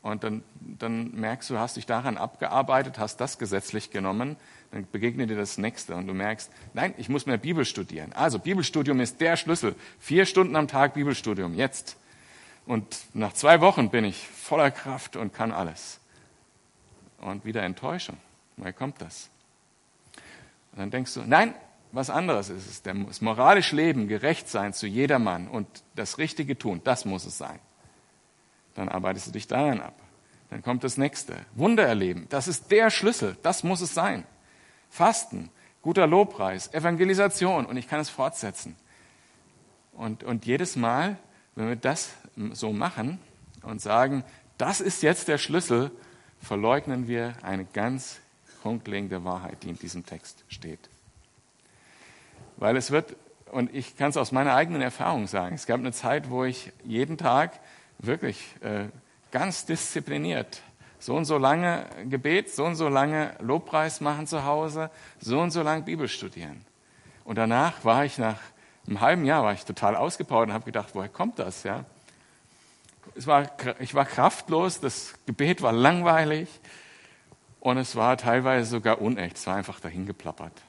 Und 0.02 0.22
dann, 0.22 0.42
dann 0.60 1.12
merkst 1.12 1.48
du, 1.48 1.58
hast 1.58 1.78
dich 1.78 1.86
daran 1.86 2.18
abgearbeitet, 2.18 2.98
hast 2.98 3.16
das 3.22 3.38
gesetzlich 3.38 3.90
genommen, 3.90 4.36
dann 4.70 4.86
begegnet 4.92 5.30
dir 5.30 5.36
das 5.36 5.56
nächste 5.56 5.94
und 5.94 6.06
du 6.06 6.12
merkst, 6.12 6.50
nein, 6.74 6.92
ich 6.98 7.08
muss 7.08 7.24
mehr 7.24 7.38
Bibel 7.38 7.64
studieren. 7.64 8.12
Also 8.12 8.38
Bibelstudium 8.38 9.00
ist 9.00 9.20
der 9.22 9.38
Schlüssel. 9.38 9.74
Vier 9.98 10.26
Stunden 10.26 10.56
am 10.56 10.68
Tag 10.68 10.92
Bibelstudium, 10.92 11.54
jetzt. 11.54 11.96
Und 12.66 12.84
nach 13.14 13.32
zwei 13.32 13.62
Wochen 13.62 13.88
bin 13.88 14.04
ich 14.04 14.28
voller 14.28 14.70
Kraft 14.70 15.16
und 15.16 15.32
kann 15.32 15.52
alles. 15.52 16.00
Und 17.24 17.46
wieder 17.46 17.62
Enttäuschung. 17.62 18.18
Woher 18.58 18.74
kommt 18.74 19.00
das? 19.00 19.30
Und 20.72 20.80
dann 20.80 20.90
denkst 20.90 21.14
du, 21.14 21.22
nein, 21.22 21.54
was 21.90 22.10
anderes 22.10 22.50
ist 22.50 22.68
es. 22.68 22.82
Das 22.82 23.22
moralische 23.22 23.74
Leben, 23.74 24.08
gerecht 24.08 24.46
sein 24.46 24.74
zu 24.74 24.86
jedermann 24.86 25.48
und 25.48 25.66
das 25.94 26.18
Richtige 26.18 26.58
tun, 26.58 26.82
das 26.84 27.06
muss 27.06 27.24
es 27.24 27.38
sein. 27.38 27.58
Dann 28.74 28.90
arbeitest 28.90 29.28
du 29.28 29.30
dich 29.30 29.46
daran 29.46 29.80
ab. 29.80 29.94
Dann 30.50 30.62
kommt 30.62 30.84
das 30.84 30.98
nächste. 30.98 31.34
Wunder 31.54 31.86
erleben, 31.86 32.26
das 32.28 32.46
ist 32.46 32.70
der 32.70 32.90
Schlüssel, 32.90 33.38
das 33.42 33.64
muss 33.64 33.80
es 33.80 33.94
sein. 33.94 34.26
Fasten, 34.90 35.48
guter 35.80 36.06
Lobpreis, 36.06 36.74
Evangelisation 36.74 37.64
und 37.64 37.78
ich 37.78 37.88
kann 37.88 38.00
es 38.00 38.10
fortsetzen. 38.10 38.76
Und, 39.94 40.24
und 40.24 40.44
jedes 40.44 40.76
Mal, 40.76 41.16
wenn 41.54 41.68
wir 41.68 41.76
das 41.76 42.12
so 42.52 42.74
machen 42.74 43.18
und 43.62 43.80
sagen, 43.80 44.24
das 44.58 44.82
ist 44.82 45.02
jetzt 45.02 45.28
der 45.28 45.38
Schlüssel, 45.38 45.90
verleugnen 46.44 47.08
wir 47.08 47.34
eine 47.42 47.64
ganz 47.64 48.20
grundlegende 48.62 49.24
Wahrheit, 49.24 49.62
die 49.62 49.70
in 49.70 49.78
diesem 49.78 50.06
Text 50.06 50.44
steht. 50.48 50.88
Weil 52.56 52.76
es 52.76 52.90
wird, 52.90 53.16
und 53.50 53.74
ich 53.74 53.96
kann 53.96 54.10
es 54.10 54.16
aus 54.16 54.32
meiner 54.32 54.54
eigenen 54.54 54.80
Erfahrung 54.80 55.26
sagen, 55.26 55.54
es 55.54 55.66
gab 55.66 55.80
eine 55.80 55.92
Zeit, 55.92 56.30
wo 56.30 56.44
ich 56.44 56.72
jeden 56.84 57.18
Tag 57.18 57.58
wirklich 57.98 58.54
äh, 58.62 58.86
ganz 59.30 59.66
diszipliniert 59.66 60.62
so 61.04 61.14
und 61.14 61.26
so 61.26 61.36
lange 61.36 61.84
Gebet, 62.08 62.50
so 62.50 62.64
und 62.64 62.76
so 62.76 62.88
lange 62.88 63.34
Lobpreis 63.40 64.00
machen 64.00 64.26
zu 64.26 64.44
Hause, 64.44 64.90
so 65.20 65.38
und 65.38 65.50
so 65.50 65.62
lange 65.62 65.82
Bibel 65.82 66.08
studieren. 66.08 66.64
Und 67.24 67.36
danach 67.36 67.84
war 67.84 68.06
ich 68.06 68.16
nach 68.16 68.38
einem 68.86 69.00
halben 69.02 69.24
Jahr 69.26 69.44
war 69.44 69.52
ich 69.52 69.66
total 69.66 69.96
ausgepowert 69.96 70.48
und 70.48 70.54
habe 70.54 70.64
gedacht, 70.64 70.94
woher 70.94 71.10
kommt 71.10 71.38
das? 71.38 71.62
Ja? 71.62 71.84
Es 73.16 73.26
war, 73.26 73.50
ich 73.78 73.94
war 73.94 74.04
kraftlos, 74.04 74.80
das 74.80 75.14
Gebet 75.26 75.62
war 75.62 75.72
langweilig 75.72 76.48
und 77.60 77.78
es 77.78 77.96
war 77.96 78.16
teilweise 78.16 78.68
sogar 78.68 79.00
unecht. 79.00 79.36
Es 79.36 79.46
war 79.46 79.56
einfach 79.56 79.80
dahin 79.80 80.06
geplappert. 80.06 80.62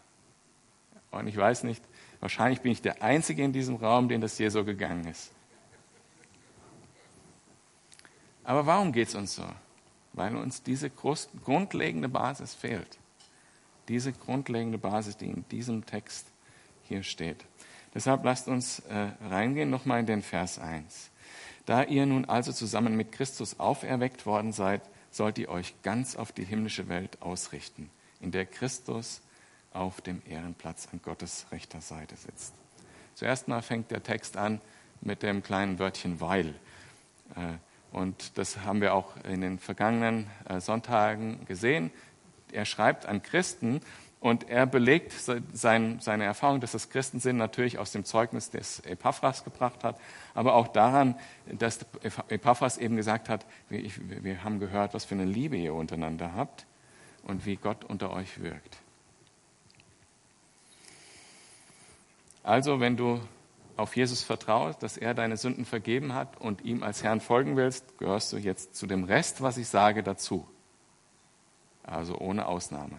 Und 1.12 1.28
ich 1.28 1.38
weiß 1.38 1.64
nicht, 1.64 1.84
wahrscheinlich 2.20 2.62
bin 2.62 2.72
ich 2.72 2.82
der 2.82 3.02
Einzige 3.02 3.44
in 3.44 3.54
diesem 3.54 3.76
Raum, 3.76 4.10
dem 4.10 4.22
das 4.22 4.38
je 4.38 4.50
so 4.50 4.64
gegangen 4.64 5.06
ist. 5.08 5.32
Aber 8.44 8.66
warum 8.66 8.92
geht 8.92 9.08
es 9.08 9.16
uns 9.16 9.36
so? 9.36 9.46
Weil 10.14 10.36
uns 10.36 10.62
diese 10.62 10.90
grundlegende 10.90 12.08
Basis 12.08 12.54
fehlt. 12.54 13.00
Diese 13.88 14.14
grundlegende 14.14 14.78
Basis, 14.78 15.18
die 15.18 15.30
in 15.30 15.46
diesem 15.50 15.86
Text 15.86 16.28
hier 16.84 17.04
steht. 17.04 17.44
Deshalb 17.94 18.24
lasst 18.24 18.48
uns 18.48 18.80
äh, 18.80 19.10
reingehen 19.30 19.70
nochmal 19.70 20.02
in 20.02 20.06
den 20.06 20.22
Vers 20.22 20.60
1. 20.60 21.10
Da 21.66 21.84
ihr 21.84 22.06
nun 22.06 22.26
also 22.26 22.52
zusammen 22.52 22.96
mit 22.96 23.12
Christus 23.12 23.60
auferweckt 23.60 24.26
worden 24.26 24.52
seid, 24.52 24.82
sollt 25.10 25.38
ihr 25.38 25.50
euch 25.50 25.74
ganz 25.82 26.16
auf 26.16 26.32
die 26.32 26.44
himmlische 26.44 26.90
Welt 26.90 27.22
ausrichten, 27.22 27.90
in 28.20 28.32
der 28.32 28.46
Christus 28.46 29.22
auf 29.74 30.02
dem 30.02 30.22
Ehrenplatz 30.28 30.88
an 30.92 31.02
Gottes 31.04 31.48
rechter 31.52 31.82
Seite 31.82 32.16
sitzt. 32.16 32.54
Zuerst 33.16 33.48
mal 33.48 33.62
fängt 33.62 33.92
der 33.92 34.04
Text 34.04 34.38
an 34.38 34.62
mit 35.02 35.24
dem 35.24 35.42
kleinen 35.42 35.80
Wörtchen 35.80 36.20
weil. 36.22 36.54
Äh, 37.36 37.58
und 37.92 38.38
das 38.38 38.60
haben 38.60 38.82
wir 38.82 38.94
auch 38.94 39.16
in 39.24 39.42
den 39.42 39.58
vergangenen 39.58 40.28
äh, 40.50 40.60
Sonntagen 40.60 41.46
gesehen. 41.46 41.92
Er 42.52 42.66
schreibt 42.66 43.06
an 43.06 43.22
Christen 43.22 43.82
und 44.26 44.50
er 44.50 44.66
belegt 44.66 45.14
seine 45.54 46.24
Erfahrung, 46.24 46.60
dass 46.60 46.72
das 46.72 46.90
Christen 46.90 47.20
sind, 47.20 47.38
natürlich 47.38 47.78
aus 47.78 47.92
dem 47.92 48.06
Zeugnis 48.06 48.50
des 48.50 48.80
Epaphras 48.80 49.44
gebracht 49.44 49.84
hat, 49.84 50.00
aber 50.34 50.56
auch 50.56 50.68
daran, 50.68 51.14
dass 51.46 51.86
Epaphras 52.30 52.80
eben 52.80 52.96
gesagt 52.96 53.30
hat, 53.30 53.46
wir 53.70 54.44
haben 54.44 54.60
gehört, 54.60 54.96
was 54.96 55.06
für 55.06 55.14
eine 55.14 55.26
Liebe 55.26 55.58
ihr 55.58 55.76
untereinander 55.76 56.34
habt 56.34 56.66
und 57.22 57.46
wie 57.46 57.56
Gott 57.56 57.84
unter 57.84 58.12
euch 58.14 58.42
wirkt. 58.42 58.78
Also, 62.42 62.80
wenn 62.80 62.98
du 62.98 63.22
auf 63.78 63.96
Jesus 63.96 64.24
vertraust, 64.24 64.82
dass 64.82 64.98
er 64.98 65.14
deine 65.14 65.38
Sünden 65.38 65.66
vergeben 65.66 66.16
hat 66.16 66.42
und 66.42 66.66
ihm 66.66 66.82
als 66.82 67.04
Herrn 67.04 67.22
folgen 67.22 67.58
willst, 67.58 68.00
gehörst 68.00 68.34
du 68.34 68.38
jetzt 68.38 68.76
zu 68.76 68.88
dem 68.88 69.04
Rest, 69.04 69.44
was 69.44 69.58
ich 69.58 69.68
sage, 69.68 70.02
dazu. 70.02 70.48
Also 71.84 72.18
ohne 72.18 72.48
Ausnahme. 72.48 72.98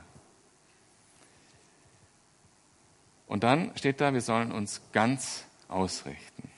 Und 3.27 3.43
dann 3.43 3.73
steht 3.77 4.01
da, 4.01 4.13
wir 4.13 4.21
sollen 4.21 4.53
uns 4.53 4.81
ganz 4.93 5.45
ausrichten. 5.69 6.51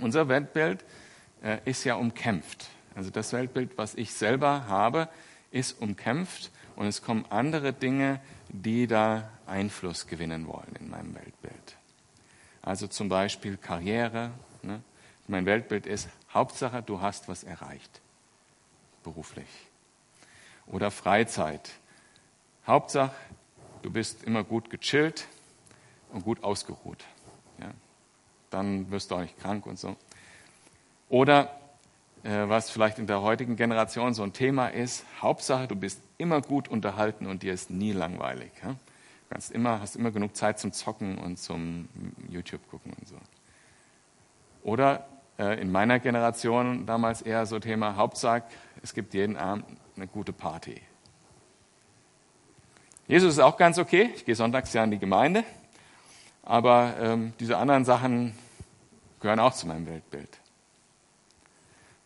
Unser 0.00 0.28
Weltbild 0.28 0.84
äh, 1.42 1.58
ist 1.64 1.84
ja 1.84 1.94
umkämpft. 1.94 2.68
Also 2.94 3.10
das 3.10 3.32
Weltbild, 3.32 3.78
was 3.78 3.94
ich 3.94 4.12
selber 4.12 4.68
habe, 4.68 5.08
ist 5.50 5.80
umkämpft 5.80 6.50
und 6.76 6.86
es 6.86 7.02
kommen 7.02 7.24
andere 7.30 7.72
Dinge, 7.72 8.20
die 8.48 8.86
da 8.86 9.30
Einfluss 9.46 10.06
gewinnen 10.06 10.46
wollen 10.46 10.74
in 10.78 10.90
meinem 10.90 11.14
Weltbild. 11.14 11.76
Also 12.62 12.86
zum 12.86 13.08
Beispiel 13.08 13.56
Karriere. 13.56 14.32
Ne? 14.62 14.82
Mein 15.28 15.46
Weltbild 15.46 15.86
ist, 15.86 16.08
Hauptsache, 16.32 16.82
du 16.82 17.00
hast 17.00 17.28
was 17.28 17.44
erreicht, 17.44 18.00
beruflich. 19.04 19.48
Oder 20.66 20.90
Freizeit. 20.90 21.70
Hauptsache, 22.66 23.14
du 23.86 23.92
bist 23.92 24.24
immer 24.24 24.42
gut 24.42 24.68
gechillt 24.68 25.28
und 26.12 26.24
gut 26.24 26.42
ausgeruht. 26.42 27.04
Ja? 27.60 27.70
Dann 28.50 28.90
wirst 28.90 29.12
du 29.12 29.14
auch 29.14 29.20
nicht 29.20 29.38
krank 29.38 29.64
und 29.64 29.78
so. 29.78 29.94
Oder 31.08 31.56
äh, 32.24 32.48
was 32.48 32.68
vielleicht 32.68 32.98
in 32.98 33.06
der 33.06 33.22
heutigen 33.22 33.54
Generation 33.54 34.12
so 34.12 34.24
ein 34.24 34.32
Thema 34.32 34.66
ist, 34.66 35.04
Hauptsache, 35.22 35.68
du 35.68 35.76
bist 35.76 36.00
immer 36.18 36.40
gut 36.40 36.66
unterhalten 36.66 37.28
und 37.28 37.44
dir 37.44 37.52
ist 37.52 37.70
nie 37.70 37.92
langweilig. 37.92 38.50
Ja? 38.60 38.70
Du 38.70 38.76
kannst 39.30 39.52
immer, 39.52 39.80
hast 39.80 39.94
immer 39.94 40.10
genug 40.10 40.34
Zeit 40.34 40.58
zum 40.58 40.72
Zocken 40.72 41.16
und 41.18 41.38
zum 41.38 41.88
YouTube 42.28 42.68
gucken 42.68 42.92
und 42.92 43.06
so. 43.06 43.16
Oder 44.64 45.06
äh, 45.38 45.60
in 45.60 45.70
meiner 45.70 46.00
Generation 46.00 46.86
damals 46.86 47.22
eher 47.22 47.46
so 47.46 47.60
Thema 47.60 47.94
Hauptsache, 47.94 48.42
es 48.82 48.94
gibt 48.94 49.14
jeden 49.14 49.36
Abend 49.36 49.64
eine 49.94 50.08
gute 50.08 50.32
Party. 50.32 50.82
Jesus 53.08 53.34
ist 53.34 53.38
auch 53.38 53.56
ganz 53.56 53.78
okay. 53.78 54.10
Ich 54.16 54.24
gehe 54.24 54.34
sonntags 54.34 54.72
ja 54.72 54.82
in 54.82 54.90
die 54.90 54.98
Gemeinde. 54.98 55.44
Aber 56.42 56.94
ähm, 57.00 57.32
diese 57.40 57.56
anderen 57.56 57.84
Sachen 57.84 58.36
gehören 59.20 59.40
auch 59.40 59.54
zu 59.54 59.66
meinem 59.66 59.86
Weltbild. 59.86 60.28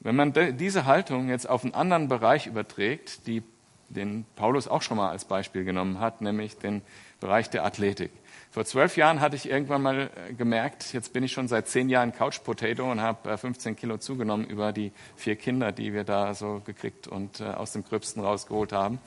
Wenn 0.00 0.16
man 0.16 0.32
diese 0.56 0.86
Haltung 0.86 1.28
jetzt 1.28 1.48
auf 1.48 1.62
einen 1.62 1.74
anderen 1.74 2.08
Bereich 2.08 2.46
überträgt, 2.46 3.26
die, 3.26 3.42
den 3.90 4.24
Paulus 4.36 4.66
auch 4.66 4.80
schon 4.80 4.96
mal 4.96 5.10
als 5.10 5.26
Beispiel 5.26 5.64
genommen 5.64 6.00
hat, 6.00 6.22
nämlich 6.22 6.56
den 6.56 6.80
Bereich 7.20 7.50
der 7.50 7.64
Athletik. 7.64 8.10
Vor 8.50 8.64
zwölf 8.64 8.96
Jahren 8.96 9.20
hatte 9.20 9.36
ich 9.36 9.48
irgendwann 9.48 9.82
mal 9.82 10.10
äh, 10.28 10.32
gemerkt, 10.32 10.92
jetzt 10.92 11.12
bin 11.12 11.22
ich 11.22 11.32
schon 11.32 11.46
seit 11.48 11.68
zehn 11.68 11.88
Jahren 11.88 12.12
Couch 12.12 12.42
Potato 12.42 12.90
und 12.90 13.00
habe 13.00 13.38
15 13.38 13.72
äh, 13.72 13.76
Kilo 13.76 13.98
zugenommen 13.98 14.46
über 14.46 14.72
die 14.72 14.90
vier 15.16 15.36
Kinder, 15.36 15.70
die 15.70 15.92
wir 15.92 16.04
da 16.04 16.34
so 16.34 16.60
gekriegt 16.64 17.06
und 17.06 17.40
äh, 17.40 17.44
aus 17.44 17.72
dem 17.72 17.84
Gröbsten 17.84 18.22
rausgeholt 18.22 18.72
haben. 18.72 18.98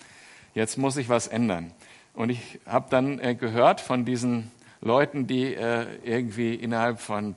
Jetzt 0.54 0.78
muss 0.78 0.98
ich 0.98 1.10
was 1.10 1.28
ändern. 1.28 1.74
Und 2.14 2.30
ich 2.30 2.60
habe 2.66 2.88
dann 2.90 3.18
gehört 3.38 3.82
von 3.82 4.06
diesen 4.06 4.52
Leuten, 4.82 5.26
die 5.26 5.54
irgendwie 5.54 6.54
innerhalb 6.54 7.00
von 7.00 7.36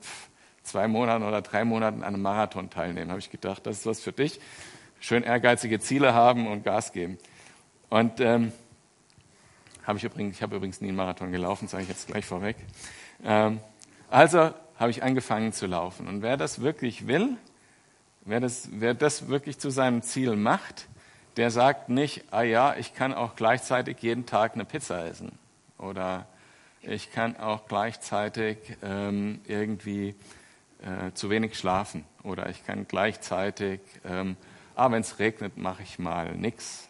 zwei 0.63 0.87
Monaten 0.87 1.23
oder 1.23 1.41
drei 1.41 1.65
Monaten 1.65 2.03
an 2.03 2.13
einem 2.13 2.21
Marathon 2.21 2.69
teilnehmen. 2.69 3.09
Habe 3.09 3.19
ich 3.19 3.31
gedacht, 3.31 3.65
das 3.65 3.79
ist 3.79 3.85
was 3.85 4.01
für 4.01 4.11
dich. 4.11 4.39
Schön 4.99 5.23
ehrgeizige 5.23 5.79
Ziele 5.79 6.13
haben 6.13 6.47
und 6.47 6.63
Gas 6.63 6.91
geben. 6.91 7.17
Und 7.89 8.19
ähm, 8.19 8.51
habe 9.85 9.97
ich 9.97 10.03
übrigens, 10.03 10.35
ich 10.35 10.43
habe 10.43 10.57
übrigens 10.57 10.81
nie 10.81 10.89
einen 10.89 10.97
Marathon 10.97 11.31
gelaufen, 11.31 11.67
sage 11.67 11.83
ich 11.83 11.89
jetzt 11.89 12.07
gleich 12.07 12.25
vorweg. 12.25 12.57
Ähm, 13.23 13.59
also 14.09 14.51
habe 14.77 14.91
ich 14.91 15.03
angefangen 15.03 15.53
zu 15.53 15.65
laufen. 15.65 16.07
Und 16.07 16.21
wer 16.21 16.35
das 16.35 16.61
wirklich 16.61 17.07
will, 17.07 17.37
wer 18.25 18.41
das, 18.41 18.69
wer 18.73 18.93
das 18.93 19.29
wirklich 19.29 19.57
zu 19.57 19.69
seinem 19.69 20.01
Ziel 20.01 20.35
macht, 20.35 20.87
der 21.37 21.51
sagt 21.51 21.89
nicht, 21.89 22.25
ah 22.31 22.41
ja, 22.41 22.75
ich 22.75 22.95
kann 22.95 23.13
auch 23.13 23.35
gleichzeitig 23.35 23.97
jeden 24.01 24.25
Tag 24.25 24.55
eine 24.55 24.65
Pizza 24.65 25.05
essen. 25.05 25.37
Oder 25.77 26.27
ich 26.81 27.11
kann 27.11 27.37
auch 27.37 27.67
gleichzeitig 27.67 28.57
ähm, 28.81 29.41
irgendwie 29.45 30.15
äh, 30.81 31.11
zu 31.13 31.29
wenig 31.29 31.57
schlafen. 31.57 32.05
Oder 32.23 32.49
ich 32.49 32.65
kann 32.65 32.87
gleichzeitig, 32.87 33.81
ähm, 34.03 34.35
ah, 34.75 34.91
wenn 34.91 35.01
es 35.01 35.19
regnet, 35.19 35.57
mache 35.57 35.83
ich 35.83 35.99
mal 35.99 36.35
nichts. 36.35 36.89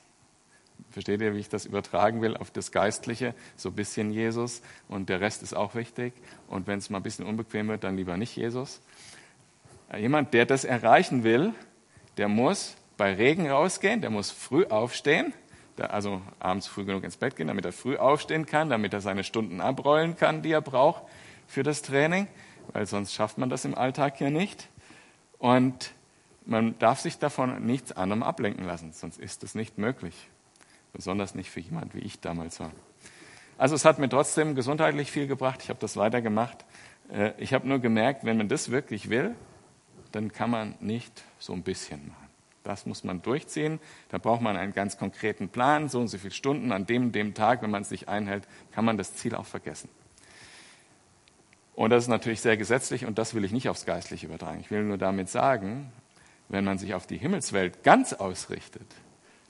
Versteht 0.91 1.21
ihr, 1.21 1.33
wie 1.33 1.39
ich 1.39 1.49
das 1.49 1.65
übertragen 1.65 2.21
will 2.21 2.37
auf 2.37 2.49
das 2.49 2.71
Geistliche? 2.71 3.35
So 3.57 3.69
ein 3.69 3.75
bisschen 3.75 4.11
Jesus 4.11 4.61
und 4.87 5.09
der 5.09 5.19
Rest 5.19 5.43
ist 5.43 5.53
auch 5.53 5.75
wichtig. 5.75 6.13
Und 6.47 6.67
wenn 6.67 6.79
es 6.79 6.89
mal 6.89 6.99
ein 6.99 7.03
bisschen 7.03 7.25
unbequem 7.25 7.67
wird, 7.67 7.83
dann 7.83 7.97
lieber 7.97 8.15
nicht 8.15 8.35
Jesus. 8.35 8.79
Jemand, 9.95 10.33
der 10.33 10.45
das 10.45 10.63
erreichen 10.63 11.23
will, 11.23 11.53
der 12.17 12.29
muss 12.29 12.77
bei 12.97 13.13
Regen 13.13 13.49
rausgehen, 13.49 14.01
der 14.01 14.09
muss 14.09 14.31
früh 14.31 14.65
aufstehen, 14.65 15.33
also 15.77 16.21
abends 16.39 16.67
früh 16.67 16.85
genug 16.85 17.03
ins 17.03 17.17
Bett 17.17 17.35
gehen, 17.35 17.47
damit 17.47 17.63
er 17.65 17.71
früh 17.71 17.97
aufstehen 17.97 18.45
kann, 18.45 18.69
damit 18.69 18.93
er 18.93 19.01
seine 19.01 19.23
Stunden 19.23 19.61
abrollen 19.61 20.17
kann, 20.17 20.41
die 20.41 20.51
er 20.51 20.61
braucht 20.61 21.03
für 21.47 21.63
das 21.63 21.83
Training, 21.83 22.27
weil 22.73 22.85
sonst 22.87 23.13
schafft 23.13 23.37
man 23.37 23.49
das 23.49 23.63
im 23.63 23.75
Alltag 23.75 24.19
ja 24.19 24.29
nicht. 24.29 24.67
Und 25.37 25.93
man 26.45 26.77
darf 26.79 26.99
sich 26.99 27.19
davon 27.19 27.65
nichts 27.65 27.91
anderem 27.91 28.23
ablenken 28.23 28.65
lassen, 28.65 28.91
sonst 28.91 29.19
ist 29.19 29.43
es 29.43 29.53
nicht 29.53 29.77
möglich. 29.77 30.29
Besonders 30.93 31.35
nicht 31.35 31.51
für 31.51 31.59
jemand 31.59 31.93
wie 31.93 31.99
ich 31.99 32.19
damals 32.21 32.59
war. 32.59 32.71
Also 33.57 33.75
es 33.75 33.85
hat 33.85 33.99
mir 33.99 34.09
trotzdem 34.09 34.55
gesundheitlich 34.55 35.11
viel 35.11 35.27
gebracht. 35.27 35.61
Ich 35.63 35.69
habe 35.69 35.79
das 35.79 35.97
weitergemacht. 35.97 36.65
Äh, 37.11 37.33
ich 37.37 37.53
habe 37.53 37.67
nur 37.67 37.79
gemerkt, 37.79 38.23
wenn 38.23 38.37
man 38.37 38.49
das 38.49 38.71
wirklich 38.71 39.09
will, 39.09 39.35
dann 40.11 40.31
kann 40.31 40.49
man 40.49 40.75
nicht 40.79 41.23
so 41.39 41.53
ein 41.53 41.63
bisschen 41.63 42.07
machen. 42.07 42.26
Das 42.67 42.85
muss 42.85 43.05
man 43.05 43.21
durchziehen. 43.21 43.79
Da 44.09 44.17
braucht 44.17 44.41
man 44.41 44.57
einen 44.57 44.73
ganz 44.73 44.97
konkreten 44.97 45.47
Plan. 45.47 45.87
So 45.87 46.01
und 46.01 46.09
so 46.09 46.17
viele 46.17 46.33
Stunden 46.33 46.73
an 46.73 46.85
dem 46.85 47.03
und 47.03 47.11
dem 47.13 47.33
Tag, 47.33 47.61
wenn 47.61 47.71
man 47.71 47.81
es 47.81 47.91
nicht 47.91 48.09
einhält, 48.09 48.45
kann 48.73 48.83
man 48.83 48.97
das 48.97 49.15
Ziel 49.15 49.35
auch 49.35 49.45
vergessen. 49.45 49.87
Und 51.75 51.91
das 51.91 52.03
ist 52.03 52.09
natürlich 52.09 52.41
sehr 52.41 52.57
gesetzlich 52.57 53.05
und 53.05 53.17
das 53.17 53.35
will 53.35 53.45
ich 53.45 53.53
nicht 53.53 53.69
aufs 53.69 53.85
Geistliche 53.85 54.25
übertragen. 54.25 54.59
Ich 54.59 54.69
will 54.69 54.83
nur 54.83 54.97
damit 54.97 55.29
sagen, 55.29 55.93
wenn 56.49 56.65
man 56.65 56.77
sich 56.77 56.93
auf 56.93 57.07
die 57.07 57.17
Himmelswelt 57.17 57.83
ganz 57.83 58.11
ausrichtet, 58.11 58.95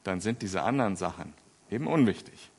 dann 0.04 0.22
sind 0.22 0.44
diese 0.44 0.62
anderen 0.62 0.96
Sachen 0.96 1.34
eben 1.72 1.88
unwichtig. 1.88 2.52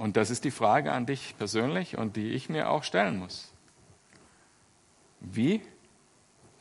Und 0.00 0.16
das 0.16 0.30
ist 0.30 0.44
die 0.44 0.50
Frage 0.50 0.92
an 0.92 1.04
dich 1.04 1.34
persönlich 1.36 1.98
und 1.98 2.16
die 2.16 2.30
ich 2.30 2.48
mir 2.48 2.70
auch 2.70 2.84
stellen 2.84 3.18
muss. 3.18 3.52
Wie 5.20 5.60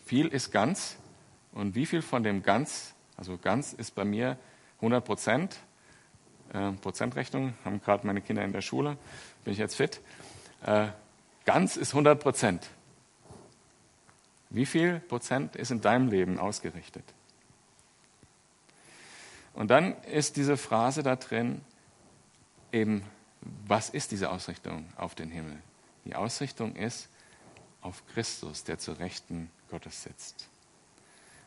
viel 0.05 0.27
ist 0.27 0.51
ganz 0.51 0.97
und 1.53 1.73
wie 1.73 1.85
viel 1.85 2.01
von 2.01 2.23
dem 2.23 2.43
ganz, 2.43 2.93
also 3.15 3.37
ganz 3.37 3.71
ist 3.71 3.95
bei 3.95 4.03
mir 4.03 4.37
100 4.77 5.05
Prozent, 5.05 5.55
äh, 6.51 6.73
Prozentrechnung, 6.73 7.53
haben 7.63 7.81
gerade 7.81 8.05
meine 8.05 8.19
Kinder 8.19 8.43
in 8.43 8.51
der 8.51 8.61
Schule, 8.61 8.97
bin 9.45 9.53
ich 9.53 9.59
jetzt 9.59 9.75
fit. 9.75 10.01
Äh, 10.65 10.89
Ganz 11.45 11.77
ist 11.77 11.93
100 11.93 12.21
Prozent. 12.21 12.69
Wie 14.51 14.67
viel 14.67 14.99
Prozent 14.99 15.55
ist 15.55 15.71
in 15.71 15.81
deinem 15.81 16.09
Leben 16.09 16.37
ausgerichtet? 16.37 17.05
Und 19.55 19.71
dann 19.71 19.95
ist 20.03 20.37
diese 20.37 20.57
Phrase 20.57 21.01
da 21.01 21.15
drin, 21.15 21.61
eben, 22.71 23.03
was 23.41 23.89
ist 23.89 24.11
diese 24.11 24.29
Ausrichtung 24.29 24.85
auf 24.95 25.15
den 25.15 25.29
Himmel? 25.29 25.57
Die 26.05 26.15
Ausrichtung 26.15 26.75
ist 26.75 27.09
auf 27.81 28.03
Christus, 28.13 28.63
der 28.63 28.79
zur 28.79 28.99
Rechten 28.99 29.49
Gottes 29.69 30.03
sitzt. 30.03 30.49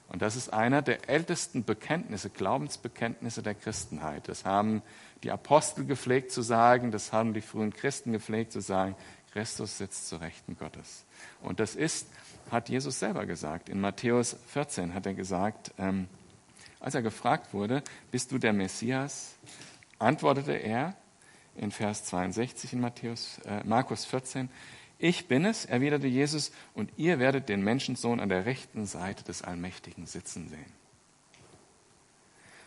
Und 0.08 0.20
das 0.20 0.36
ist 0.36 0.52
einer 0.52 0.82
der 0.82 1.08
ältesten 1.08 1.64
Bekenntnisse, 1.64 2.28
Glaubensbekenntnisse 2.30 3.42
der 3.42 3.54
Christenheit. 3.54 4.28
Das 4.28 4.44
haben 4.44 4.82
die 5.22 5.30
Apostel 5.30 5.86
gepflegt 5.86 6.32
zu 6.32 6.42
sagen, 6.42 6.90
das 6.90 7.12
haben 7.12 7.32
die 7.32 7.40
frühen 7.40 7.72
Christen 7.72 8.12
gepflegt 8.12 8.52
zu 8.52 8.60
sagen. 8.60 8.94
Christus 9.32 9.78
sitzt 9.78 10.08
zu 10.08 10.16
Rechten 10.16 10.56
Gottes. 10.58 11.04
Und 11.40 11.60
das 11.60 11.74
ist, 11.74 12.08
hat 12.50 12.68
Jesus 12.68 12.98
selber 12.98 13.24
gesagt. 13.24 13.70
In 13.70 13.80
Matthäus 13.80 14.36
14 14.48 14.92
hat 14.92 15.06
er 15.06 15.14
gesagt, 15.14 15.72
ähm, 15.78 16.08
als 16.80 16.94
er 16.94 17.02
gefragt 17.02 17.54
wurde, 17.54 17.82
bist 18.10 18.32
du 18.32 18.38
der 18.38 18.52
Messias, 18.52 19.36
antwortete 19.98 20.52
er 20.52 20.94
in 21.56 21.70
Vers 21.70 22.04
62 22.04 22.72
in 22.72 22.80
Matthäus, 22.80 23.38
äh, 23.44 23.62
Markus 23.64 24.04
14, 24.04 24.48
ich 24.98 25.26
bin 25.26 25.44
es, 25.44 25.64
erwiderte 25.64 26.06
Jesus, 26.06 26.52
und 26.74 26.92
ihr 26.96 27.18
werdet 27.18 27.48
den 27.48 27.62
Menschensohn 27.62 28.20
an 28.20 28.28
der 28.28 28.46
rechten 28.46 28.86
Seite 28.86 29.24
des 29.24 29.42
Allmächtigen 29.42 30.06
sitzen 30.06 30.48
sehen. 30.48 30.72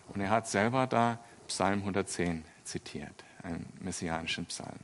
Und 0.09 0.21
er 0.21 0.29
hat 0.29 0.47
selber 0.47 0.85
da 0.85 1.19
Psalm 1.47 1.79
110 1.79 2.43
zitiert, 2.63 3.23
einen 3.41 3.71
messianischen 3.79 4.45
Psalm. 4.47 4.79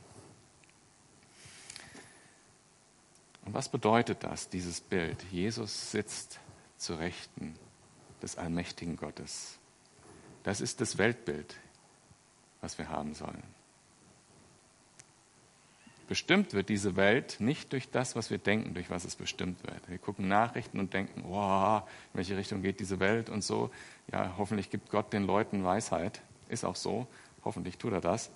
Und 3.44 3.54
was 3.54 3.68
bedeutet 3.68 4.24
das, 4.24 4.48
dieses 4.48 4.80
Bild? 4.80 5.22
Jesus 5.30 5.90
sitzt 5.90 6.40
zu 6.76 6.94
Rechten 6.94 7.54
des 8.22 8.38
allmächtigen 8.38 8.96
Gottes. 8.96 9.58
Das 10.42 10.60
ist 10.60 10.80
das 10.80 10.96
Weltbild, 10.96 11.56
was 12.60 12.78
wir 12.78 12.88
haben 12.88 13.14
sollen. 13.14 13.42
Bestimmt 16.12 16.52
wird 16.52 16.68
diese 16.68 16.96
Welt 16.96 17.36
nicht 17.38 17.72
durch 17.72 17.90
das, 17.90 18.14
was 18.16 18.30
wir 18.30 18.36
denken, 18.36 18.74
durch 18.74 18.90
was 18.90 19.06
es 19.06 19.16
bestimmt 19.16 19.66
wird. 19.66 19.88
Wir 19.88 19.96
gucken 19.96 20.28
Nachrichten 20.28 20.78
und 20.78 20.92
denken, 20.92 21.24
wow, 21.24 21.84
in 22.12 22.18
welche 22.18 22.36
Richtung 22.36 22.60
geht 22.60 22.80
diese 22.80 23.00
Welt 23.00 23.30
und 23.30 23.42
so. 23.42 23.70
Ja, 24.12 24.34
hoffentlich 24.36 24.68
gibt 24.68 24.90
Gott 24.90 25.10
den 25.14 25.24
Leuten 25.24 25.64
Weisheit. 25.64 26.20
Ist 26.50 26.66
auch 26.66 26.76
so. 26.76 27.06
Hoffentlich 27.46 27.78
tut 27.78 27.94
er 27.94 28.02
das. 28.02 28.28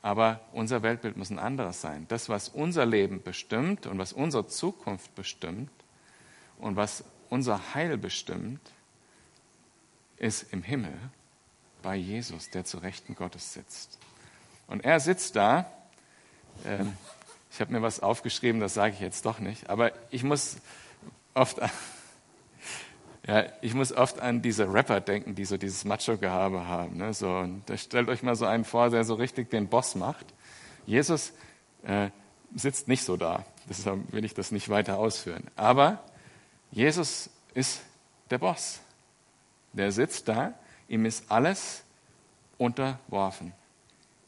Aber 0.00 0.40
unser 0.52 0.82
Weltbild 0.82 1.18
muss 1.18 1.28
ein 1.28 1.38
anderes 1.38 1.82
sein. 1.82 2.06
Das, 2.08 2.30
was 2.30 2.48
unser 2.48 2.86
Leben 2.86 3.22
bestimmt 3.22 3.86
und 3.86 3.98
was 3.98 4.14
unsere 4.14 4.46
Zukunft 4.46 5.14
bestimmt 5.14 5.70
und 6.56 6.76
was 6.76 7.04
unser 7.28 7.74
Heil 7.74 7.98
bestimmt, 7.98 8.62
ist 10.16 10.50
im 10.50 10.62
Himmel 10.62 10.94
bei 11.82 11.94
Jesus, 11.94 12.48
der 12.48 12.64
zu 12.64 12.78
Rechten 12.78 13.14
Gottes 13.14 13.52
sitzt. 13.52 13.98
Und 14.66 14.82
er 14.82 14.98
sitzt 14.98 15.36
da. 15.36 15.70
Ähm, 16.64 16.96
ich 17.50 17.60
habe 17.60 17.72
mir 17.72 17.82
was 17.82 18.00
aufgeschrieben, 18.00 18.60
das 18.60 18.74
sage 18.74 18.94
ich 18.94 19.00
jetzt 19.00 19.26
doch 19.26 19.38
nicht. 19.38 19.68
Aber 19.68 19.92
ich 20.10 20.24
muss 20.24 20.56
oft 21.34 21.58
ja, 23.26 23.44
ich 23.60 23.74
muss 23.74 23.92
oft 23.92 24.20
an 24.20 24.42
diese 24.42 24.72
Rapper 24.72 25.00
denken, 25.00 25.34
die 25.34 25.44
so 25.44 25.56
dieses 25.56 25.84
Macho-Gehabe 25.84 26.66
haben. 26.66 26.96
Ne? 26.96 27.14
So, 27.14 27.48
da 27.66 27.76
stellt 27.76 28.08
euch 28.08 28.22
mal 28.22 28.34
so 28.34 28.46
einen 28.46 28.64
vor, 28.64 28.90
der 28.90 29.04
so 29.04 29.14
richtig 29.14 29.50
den 29.50 29.68
Boss 29.68 29.94
macht. 29.94 30.26
Jesus 30.86 31.32
äh, 31.84 32.10
sitzt 32.54 32.88
nicht 32.88 33.04
so 33.04 33.16
da, 33.16 33.44
deshalb 33.68 34.12
will 34.12 34.24
ich 34.24 34.34
das 34.34 34.50
nicht 34.50 34.68
weiter 34.68 34.98
ausführen. 34.98 35.44
Aber 35.54 36.02
Jesus 36.72 37.30
ist 37.54 37.82
der 38.30 38.38
Boss. 38.38 38.80
Der 39.72 39.92
sitzt 39.92 40.28
da, 40.28 40.54
ihm 40.88 41.04
ist 41.06 41.30
alles 41.30 41.82
unterworfen. 42.58 43.52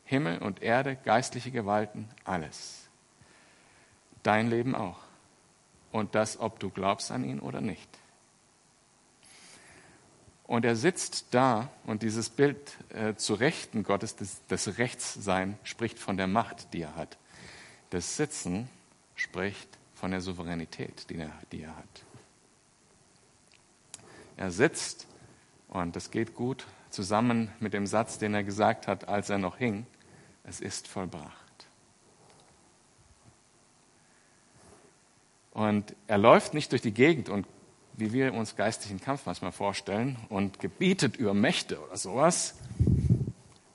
Himmel 0.05 0.39
und 0.39 0.63
Erde, 0.63 0.97
geistliche 0.97 1.51
Gewalten, 1.51 2.09
alles. 2.25 2.89
Dein 4.23 4.49
Leben 4.49 4.75
auch. 4.75 4.99
Und 5.93 6.15
das, 6.15 6.39
ob 6.39 6.59
du 6.59 6.71
glaubst 6.71 7.11
an 7.11 7.25
ihn 7.25 7.41
oder 7.41 7.61
nicht. 7.61 7.89
Und 10.47 10.65
er 10.65 10.77
sitzt 10.77 11.29
da 11.31 11.71
und 11.85 12.03
dieses 12.03 12.29
Bild 12.29 12.77
äh, 12.91 13.15
zu 13.15 13.35
Rechten 13.35 13.83
Gottes, 13.83 14.17
das, 14.17 14.43
das 14.49 14.79
Rechtssein, 14.79 15.59
spricht 15.65 15.99
von 15.99 16.17
der 16.17 16.27
Macht, 16.27 16.75
die 16.75 16.83
er 16.83 16.97
hat. 16.97 17.17
Das 17.91 18.17
Sitzen 18.17 18.69
spricht 19.15 19.69
von 19.95 20.11
der 20.11 20.21
Souveränität, 20.21 21.09
die 21.09 21.17
er, 21.17 21.33
die 21.51 21.63
er 21.63 21.77
hat. 21.77 22.05
Er 24.37 24.51
sitzt 24.51 25.07
und 25.69 25.97
das 25.97 26.11
geht 26.11 26.35
gut 26.35 26.67
zusammen 26.91 27.51
mit 27.59 27.73
dem 27.73 27.87
Satz, 27.87 28.19
den 28.19 28.35
er 28.35 28.45
gesagt 28.45 28.87
hat, 28.87 29.09
als 29.09 29.31
er 29.31 29.39
noch 29.39 29.57
hing, 29.57 29.87
es 30.45 30.61
ist 30.61 30.87
vollbracht. 30.87 31.35
Und 35.53 35.95
er 36.07 36.19
läuft 36.19 36.55
nicht 36.55 36.73
durch 36.73 36.83
die 36.83 36.93
Gegend 36.93 37.29
und 37.29 37.47
wie 37.97 38.13
wir 38.13 38.35
uns 38.35 38.57
geistlichen 38.57 39.01
Kampf 39.01 39.27
manchmal 39.27 39.53
vorstellen 39.53 40.17
und 40.29 40.59
gebietet 40.59 41.17
über 41.17 41.33
Mächte 41.33 41.81
oder 41.81 41.97
sowas, 41.97 42.55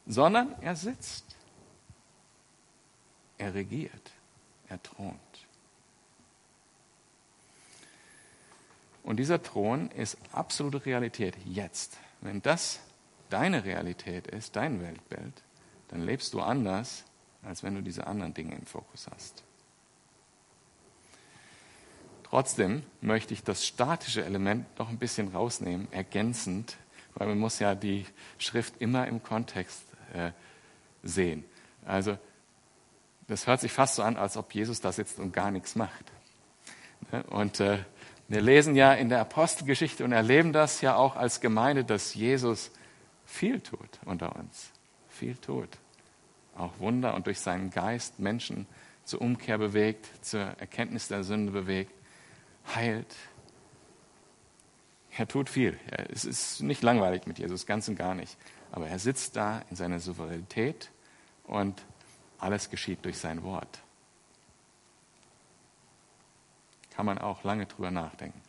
sondern 0.06 0.54
er 0.62 0.76
sitzt. 0.76 1.26
Er 3.38 3.54
regiert. 3.54 4.12
Er 4.68 4.82
thront. 4.84 5.16
Und 9.04 9.18
dieser 9.18 9.42
Thron 9.42 9.90
ist 9.92 10.18
absolute 10.34 10.86
Realität 10.86 11.36
jetzt. 11.46 11.98
Wenn 12.22 12.42
das 12.42 12.80
deine 13.30 13.64
Realität 13.64 14.28
ist, 14.28 14.56
dein 14.56 14.82
Weltbild, 14.82 15.42
dann 15.90 16.02
lebst 16.02 16.34
du 16.34 16.42
anders, 16.42 17.04
als 17.44 17.64
wenn 17.64 17.76
du 17.76 17.82
diese 17.82 18.08
anderen 18.08 18.34
Dinge 18.34 18.56
im 18.56 18.66
Fokus 18.66 19.08
hast. 19.12 19.44
Trotzdem 22.24 22.84
möchte 23.02 23.34
ich 23.34 23.44
das 23.44 23.66
statische 23.66 24.24
Element 24.24 24.78
noch 24.78 24.90
ein 24.90 25.00
bisschen 25.00 25.30
rausnehmen, 25.30 25.92
ergänzend, 25.92 26.78
weil 27.16 27.28
man 27.28 27.40
muss 27.40 27.60
ja 27.60 27.74
die 27.74 28.06
Schrift 28.38 28.76
immer 28.80 29.08
im 29.08 29.24
Kontext 29.24 29.84
äh, 30.14 30.32
sehen. 31.02 31.44
Also 31.86 32.18
das 33.28 33.48
hört 33.48 33.62
sich 33.62 33.72
fast 33.72 33.96
so 33.96 34.04
an, 34.04 34.16
als 34.16 34.38
ob 34.38 34.54
Jesus 34.54 34.80
da 34.80 34.92
sitzt 34.92 35.20
und 35.20 35.34
gar 35.34 35.50
nichts 35.50 35.76
macht. 35.76 36.12
Ne? 37.12 37.24
Und 37.24 37.60
äh, 37.60 37.80
wir 38.28 38.42
lesen 38.42 38.76
ja 38.76 38.94
in 38.94 39.10
der 39.10 39.22
Apostelgeschichte 39.22 40.04
und 40.04 40.12
erleben 40.12 40.54
das 40.54 40.82
ja 40.82 40.96
auch 40.96 41.16
als 41.16 41.42
Gemeinde, 41.42 41.84
dass 41.84 42.14
Jesus 42.14 42.70
viel 43.26 43.60
tut 43.60 44.00
unter 44.06 44.36
uns. 44.36 44.72
Viel 45.20 45.36
tut. 45.36 45.68
Auch 46.56 46.80
Wunder 46.80 47.14
und 47.14 47.28
durch 47.28 47.40
seinen 47.42 47.72
Geist 47.72 48.20
Menschen 48.20 48.68
zur 49.04 49.22
Umkehr 49.22 49.58
bewegt, 49.58 50.08
zur 50.26 50.40
Erkenntnis 50.40 51.10
der 51.10 51.26
Sünde 51.26 51.52
bewegt 51.52 51.92
heilt. 52.74 53.14
Er 55.18 55.28
tut 55.28 55.50
viel. 55.50 55.78
Es 56.10 56.24
ist 56.24 56.62
nicht 56.62 56.84
langweilig 56.84 57.28
mit 57.28 57.38
Jesus, 57.38 57.66
ganz 57.66 57.90
und 57.90 57.98
gar 57.98 58.16
nicht. 58.16 58.38
Aber 58.72 58.88
er 58.88 58.98
sitzt 58.98 59.36
da 59.36 59.62
in 59.70 59.76
seiner 59.76 60.00
Souveränität 60.00 60.90
und 61.44 61.84
alles 62.38 62.70
geschieht 62.70 63.04
durch 63.04 63.18
sein 63.18 63.44
Wort. 63.44 63.82
Kann 66.92 67.06
man 67.06 67.18
auch 67.18 67.44
lange 67.44 67.66
drüber 67.66 67.92
nachdenken. 67.92 68.42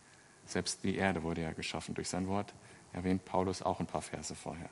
Selbst 0.46 0.84
die 0.84 0.94
Erde 0.94 1.24
wurde 1.24 1.42
ja 1.42 1.52
geschaffen 1.52 1.96
durch 1.96 2.08
sein 2.08 2.28
Wort. 2.28 2.54
Erwähnt 2.92 3.24
Paulus 3.24 3.60
auch 3.60 3.80
ein 3.80 3.86
paar 3.86 4.02
Verse 4.02 4.36
vorher. 4.36 4.70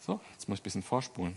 So, 0.00 0.20
jetzt 0.32 0.48
muss 0.48 0.58
ich 0.58 0.62
ein 0.62 0.64
bisschen 0.64 0.82
vorspulen. 0.82 1.36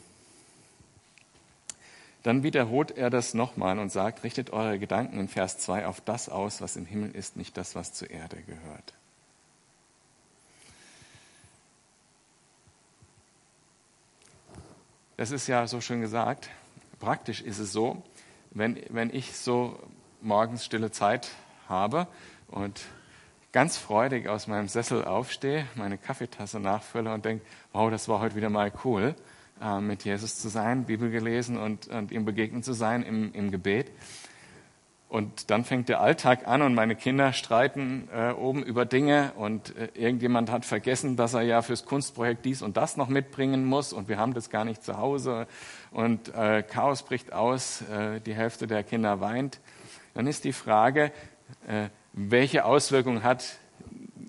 Dann 2.23 2.41
wiederholt 2.41 2.91
er 2.91 3.10
das 3.10 3.34
nochmal 3.34 3.78
und 3.80 3.91
sagt, 3.91 4.23
richtet 4.23 4.52
eure 4.52 4.80
Gedanken 4.80 5.19
in 5.19 5.28
Vers 5.28 5.58
2 5.58 5.86
auf 5.86 5.99
das 5.99 6.30
aus, 6.30 6.62
was 6.62 6.78
im 6.78 6.86
Himmel 6.86 7.12
ist, 7.12 7.36
nicht 7.36 7.58
das, 7.58 7.76
was 7.76 7.93
zur 7.93 8.10
Erde 8.10 8.41
gehört. 8.43 8.93
Das 15.17 15.32
ist 15.32 15.47
ja 15.47 15.67
so 15.67 15.82
schön 15.82 15.99
gesagt. 15.99 16.49
Praktisch 16.99 17.41
ist 17.41 17.60
es 17.60 17.73
so, 17.73 18.02
wenn, 18.52 18.82
wenn 18.89 19.13
ich 19.13 19.36
so 19.36 19.78
morgens 20.21 20.63
stille 20.63 20.91
Zeit 20.91 21.30
habe 21.67 22.08
und 22.47 22.82
ganz 23.53 23.77
freudig 23.77 24.27
aus 24.27 24.47
meinem 24.47 24.67
Sessel 24.67 25.05
aufstehe, 25.05 25.67
meine 25.75 25.97
Kaffeetasse 25.97 26.59
nachfülle 26.59 27.13
und 27.13 27.23
denke, 27.23 27.45
wow, 27.71 27.89
das 27.89 28.09
war 28.09 28.19
heute 28.19 28.35
wieder 28.35 28.49
mal 28.49 28.73
cool, 28.83 29.15
äh, 29.61 29.79
mit 29.79 30.03
Jesus 30.03 30.39
zu 30.39 30.49
sein, 30.49 30.85
Bibel 30.85 31.11
gelesen 31.11 31.57
und, 31.57 31.87
und 31.87 32.11
ihm 32.11 32.25
begegnet 32.25 32.65
zu 32.65 32.73
sein 32.73 33.03
im, 33.03 33.31
im 33.33 33.51
Gebet. 33.51 33.91
Und 35.07 35.51
dann 35.51 35.63
fängt 35.63 35.89
der 35.89 36.01
Alltag 36.01 36.47
an 36.47 36.63
und 36.63 36.73
meine 36.73 36.95
Kinder 36.95 37.33
streiten 37.33 38.09
äh, 38.11 38.31
oben 38.31 38.63
über 38.63 38.85
Dinge 38.85 39.33
und 39.37 39.75
äh, 39.75 39.89
irgendjemand 39.93 40.49
hat 40.49 40.65
vergessen, 40.65 41.15
dass 41.15 41.35
er 41.35 41.43
ja 41.43 41.61
fürs 41.61 41.85
Kunstprojekt 41.85 42.43
dies 42.45 42.63
und 42.63 42.77
das 42.77 42.97
noch 42.97 43.07
mitbringen 43.07 43.63
muss 43.65 43.93
und 43.93 44.09
wir 44.09 44.17
haben 44.17 44.33
das 44.33 44.49
gar 44.49 44.65
nicht 44.65 44.83
zu 44.83 44.97
Hause 44.97 45.45
und 45.91 46.33
äh, 46.33 46.63
Chaos 46.63 47.03
bricht 47.03 47.31
aus, 47.31 47.83
äh, 47.83 48.19
die 48.21 48.33
Hälfte 48.33 48.65
der 48.65 48.81
Kinder 48.81 49.21
weint. 49.21 49.59
Dann 50.15 50.25
ist 50.25 50.45
die 50.45 50.53
Frage, 50.53 51.11
äh, 51.67 51.89
welche 52.13 52.65
Auswirkung 52.65 53.23
hat 53.23 53.58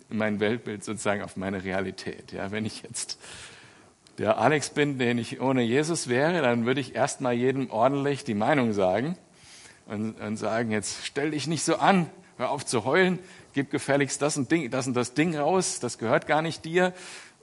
mein 0.08 0.40
Weltbild 0.40 0.82
sozusagen 0.82 1.22
auf 1.22 1.36
meine 1.36 1.64
Realität? 1.64 2.32
Ja, 2.32 2.50
wenn 2.50 2.64
ich 2.64 2.82
jetzt 2.82 3.18
der 4.18 4.38
Alex 4.38 4.70
bin, 4.70 4.98
den 4.98 5.18
ich 5.18 5.40
ohne 5.40 5.62
Jesus 5.62 6.08
wäre, 6.08 6.40
dann 6.40 6.66
würde 6.66 6.80
ich 6.80 6.94
erstmal 6.94 7.34
jedem 7.34 7.70
ordentlich 7.70 8.24
die 8.24 8.34
Meinung 8.34 8.72
sagen 8.72 9.18
und, 9.86 10.20
und 10.20 10.36
sagen, 10.36 10.70
jetzt 10.70 11.04
stell 11.04 11.32
dich 11.32 11.46
nicht 11.46 11.64
so 11.64 11.76
an, 11.76 12.08
hör 12.38 12.50
auf 12.50 12.64
zu 12.64 12.84
heulen, 12.84 13.18
gib 13.52 13.70
gefälligst 13.70 14.22
das 14.22 14.36
und, 14.36 14.50
Ding, 14.50 14.70
das 14.70 14.86
und 14.86 14.94
das 14.94 15.14
Ding 15.14 15.36
raus, 15.36 15.80
das 15.80 15.98
gehört 15.98 16.26
gar 16.26 16.42
nicht 16.42 16.64
dir. 16.64 16.92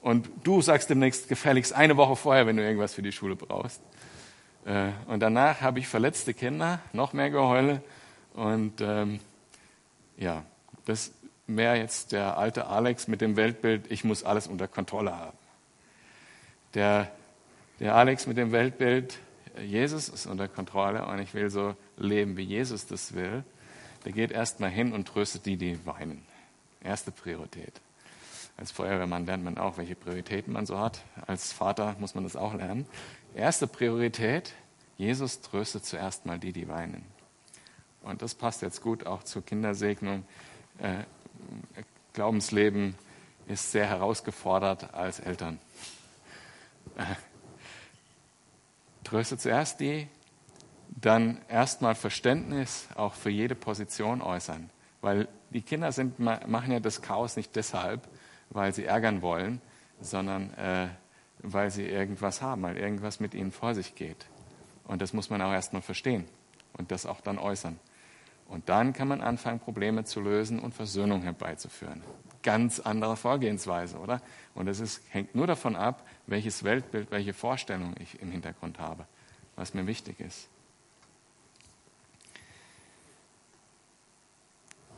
Und 0.02 0.30
du 0.44 0.62
sagst 0.62 0.90
demnächst 0.90 1.30
gefälligst 1.30 1.74
eine 1.74 1.98
Woche 1.98 2.16
vorher, 2.16 2.48
wenn 2.48 2.58
du 2.58 2.64
irgendwas 2.64 2.96
für 2.96 3.04
die 3.04 3.12
Schule 3.12 3.36
brauchst. 3.36 3.82
Äh, 4.66 4.90
und 5.08 5.20
danach 5.20 5.62
habe 5.62 5.78
ich 5.78 5.88
verletzte 5.88 6.34
Kinder, 6.34 6.80
noch 6.94 7.14
mehr 7.14 7.30
Geheule. 7.30 7.84
Und 8.34 8.82
ähm, 8.82 9.20
ja, 10.22 10.44
das 10.86 11.12
wäre 11.48 11.78
jetzt 11.78 12.12
der 12.12 12.38
alte 12.38 12.68
Alex 12.68 13.08
mit 13.08 13.22
dem 13.22 13.36
Weltbild, 13.36 13.92
ich 13.92 14.04
muss 14.04 14.24
alles 14.24 14.48
unter 14.48 14.68
Kontrolle 14.68 15.18
haben. 15.18 15.38
Der, 16.76 17.12
der 17.80 17.96
Alex 17.96 18.28
mit 18.28 18.38
dem 18.38 18.52
Weltbild, 18.52 19.18
Jesus 19.60 20.08
ist 20.08 20.28
unter 20.28 20.48
Kontrolle 20.48 21.06
und 21.06 21.20
ich 21.20 21.34
will 21.34 21.50
so 21.50 21.76
leben, 21.98 22.38
wie 22.38 22.44
Jesus 22.44 22.86
das 22.86 23.14
will, 23.16 23.44
der 24.06 24.14
geht 24.14 24.32
erstmal 24.32 24.70
hin 24.70 24.94
und 24.94 25.08
tröstet 25.08 25.46
die, 25.46 25.58
die 25.58 25.86
weinen. 25.86 26.24
Erste 26.84 27.12
Priorität. 27.12 27.74
Als 28.58 28.72
Feuerwehrmann 28.72 29.26
lernt 29.26 29.44
man 29.44 29.58
auch, 29.58 29.78
welche 29.78 29.96
Prioritäten 29.96 30.54
man 30.54 30.66
so 30.66 30.80
hat. 30.80 31.02
Als 31.26 31.52
Vater 31.52 31.96
muss 32.00 32.16
man 32.16 32.24
das 32.24 32.36
auch 32.36 32.54
lernen. 32.54 32.86
Erste 33.34 33.66
Priorität, 33.68 34.54
Jesus 34.98 35.42
tröstet 35.42 35.86
zuerst 35.86 36.26
mal 36.26 36.38
die, 36.38 36.54
die 36.54 36.68
weinen. 36.68 37.04
Und 38.04 38.22
das 38.22 38.36
passt 38.36 38.62
jetzt 38.62 38.82
gut 38.82 39.06
auch 39.06 39.24
zur 39.24 39.46
Kindersegnung. 39.46 40.26
Äh, 40.80 41.04
Glaubensleben 42.14 42.96
ist 43.48 43.72
sehr 43.72 43.88
herausgefordert 43.88 44.94
als 44.94 45.20
Eltern. 45.20 45.60
Tröste 49.04 49.38
zuerst 49.38 49.80
die, 49.80 50.08
dann 50.90 51.40
erstmal 51.48 51.96
Verständnis 51.96 52.88
auch 52.96 53.14
für 53.14 53.30
jede 53.30 53.56
Position 53.56 54.22
äußern. 54.22 54.70
Weil 55.02 55.28
die 55.50 55.62
Kinder 55.62 55.92
sind, 55.92 56.20
machen 56.20 56.72
ja 56.72 56.80
das 56.80 57.02
Chaos 57.02 57.36
nicht 57.36 57.56
deshalb, 57.56 58.08
weil 58.50 58.74
sie 58.74 58.86
ärgern 58.86 59.22
wollen, 59.22 59.62
sondern 60.00 60.54
äh, 60.56 60.88
weil 61.40 61.72
sie 61.72 61.86
irgendwas 61.86 62.42
haben, 62.42 62.62
weil 62.62 62.78
irgendwas 62.78 63.20
mit 63.20 63.34
ihnen 63.34 63.52
vor 63.52 63.74
sich 63.74 63.96
geht. 63.96 64.28
Und 64.86 65.02
das 65.02 65.14
muss 65.14 65.30
man 65.30 65.42
auch 65.42 65.52
erstmal 65.52 65.82
verstehen 65.82 66.26
und 66.74 66.92
das 66.92 67.06
auch 67.06 67.22
dann 67.22 67.38
äußern. 67.38 67.80
Und 68.52 68.68
dann 68.68 68.92
kann 68.92 69.08
man 69.08 69.22
anfangen, 69.22 69.62
Probleme 69.62 70.04
zu 70.04 70.20
lösen 70.20 70.60
und 70.60 70.74
Versöhnung 70.74 71.22
herbeizuführen. 71.22 72.04
Ganz 72.44 72.82
andere 72.82 73.16
Vorgehensweise, 73.16 73.98
oder? 73.98 74.22
Und 74.56 74.68
es 74.68 75.02
hängt 75.08 75.34
nur 75.36 75.48
davon 75.48 75.78
ab, 75.78 76.06
welches 76.28 76.66
Weltbild, 76.66 77.12
welche 77.12 77.34
Vorstellung 77.34 77.96
ich 77.98 78.22
im 78.22 78.30
Hintergrund 78.30 78.78
habe, 78.78 79.06
was 79.56 79.74
mir 79.74 79.88
wichtig 79.88 80.20
ist. 80.20 80.50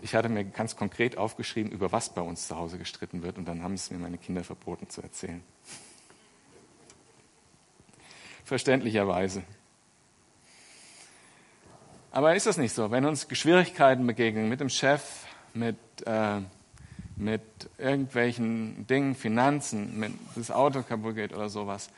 Ich 0.02 0.16
hatte 0.16 0.30
mir 0.30 0.46
ganz 0.46 0.76
konkret 0.76 1.20
aufgeschrieben, 1.20 1.72
über 1.72 1.92
was 1.92 2.12
bei 2.12 2.22
uns 2.22 2.48
zu 2.48 2.58
Hause 2.58 2.80
gestritten 2.80 3.22
wird, 3.22 3.38
und 3.38 3.46
dann 3.46 3.62
haben 3.62 3.76
es 3.76 3.92
mir 3.92 4.00
meine 4.00 4.18
Kinder 4.18 4.44
verboten 4.44 4.89
zu 4.89 5.04
erzählen. 5.04 5.44
Verständlicherweise. 8.46 9.44
Aber 12.13 12.36
ist 12.36 12.45
das 12.45 12.58
nicht 12.58 12.73
so? 12.73 12.91
Wenn 12.91 13.06
uns 13.06 13.28
Schwierigkeiten 13.32 14.06
begegnen 14.06 14.47
mit 14.47 14.60
dem 14.60 14.69
Chef, 14.69 15.26
mit, 15.56 15.78
äh, 16.06 16.41
mit 17.15 17.41
irgendwelchen 17.80 18.86
Dingen, 18.86 19.15
Finanzen, 19.15 19.99
wenn 19.99 20.19
das 20.36 20.52
Auto 20.52 20.84
kaputt 20.84 21.15
geht 21.15 21.34
oder 21.34 21.49
sowas. 21.49 21.89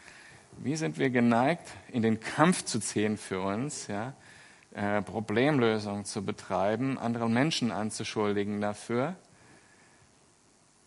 Wie 0.58 0.78
sind 0.78 0.98
wir 1.00 1.10
geneigt, 1.10 1.68
in 1.92 2.02
den 2.02 2.22
Kampf 2.22 2.64
zu 2.64 2.80
ziehen 2.80 3.18
für 3.18 3.42
uns, 3.42 3.88
ja, 3.88 4.14
äh, 4.74 5.02
Problemlösungen 5.02 6.06
zu 6.06 6.24
betreiben, 6.24 6.98
anderen 6.98 7.34
Menschen 7.34 7.74
anzuschuldigen 7.74 8.62
dafür? 8.62 9.18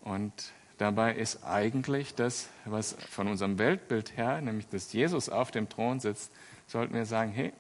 Und 0.01 0.33
dabei 0.79 1.15
ist 1.15 1.45
eigentlich 1.45 2.15
das, 2.15 2.49
was 2.65 2.97
von 3.11 3.29
unserem 3.29 3.59
Weltbild 3.59 4.17
her, 4.17 4.41
nämlich 4.41 4.69
dass 4.69 4.91
Jesus 4.95 5.29
auf 5.29 5.51
dem 5.51 5.69
Thron 5.69 6.01
sitzt, 6.01 6.33
sollten 6.67 6.95
wir 6.95 7.05
sagen, 7.05 7.31
hey, 7.31 7.53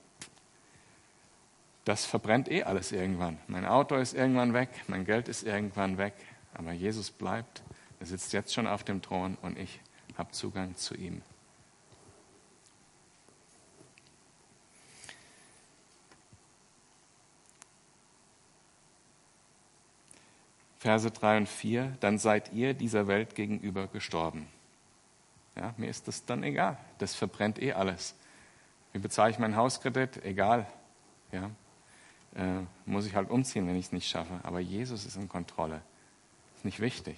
das 1.88 2.05
verbrennt 2.05 2.51
eh 2.51 2.64
alles 2.64 2.92
irgendwann. 2.92 3.38
Mein 3.46 3.64
Auto 3.64 3.96
ist 3.96 4.12
irgendwann 4.12 4.53
weg, 4.53 4.68
mein 4.88 5.07
Geld 5.07 5.27
ist 5.27 5.42
irgendwann 5.42 5.96
weg, 5.96 6.12
aber 6.53 6.72
Jesus 6.72 7.11
bleibt, 7.11 7.62
er 7.98 8.05
sitzt 8.05 8.35
jetzt 8.35 8.53
schon 8.53 8.66
auf 8.66 8.85
dem 8.85 9.01
Thron 9.01 9.38
und 9.40 9.59
ich 9.59 9.81
habe 10.18 10.31
Zugang 10.33 10.77
zu 10.77 10.94
ihm. 10.94 11.22
Verse 20.81 21.11
3 21.11 21.38
und 21.38 21.48
4, 21.48 21.96
dann 22.01 22.18
seid 22.18 22.53
ihr 22.53 22.74
dieser 22.74 23.07
Welt 23.07 23.35
gegenüber 23.35 23.87
gestorben. 23.87 24.46
Ja, 25.57 25.72
mir 25.79 25.88
ist 25.88 26.07
das 26.07 26.27
dann 26.27 26.42
egal. 26.42 26.77
Das 26.98 27.14
verbrennt 27.14 27.59
eh 27.62 27.72
alles. 27.72 28.14
Wie 28.92 28.98
bezahle 28.98 29.31
ich 29.31 29.38
meinen 29.38 29.57
Hauskredit? 29.57 30.22
Egal. 30.22 30.66
Ja, 31.33 31.51
äh, 32.35 32.61
muss 32.87 33.07
ich 33.07 33.14
halt 33.14 33.31
umziehen, 33.31 33.67
wenn 33.67 33.77
ich 33.77 33.87
es 33.87 33.93
nicht 33.93 34.09
schaffe. 34.09 34.41
Aber 34.43 34.61
Jesus 34.61 35.07
ist 35.07 35.17
in 35.17 35.29
Kontrolle. 35.29 35.83
Ist 36.57 36.64
nicht 36.64 36.81
wichtig. 36.81 37.17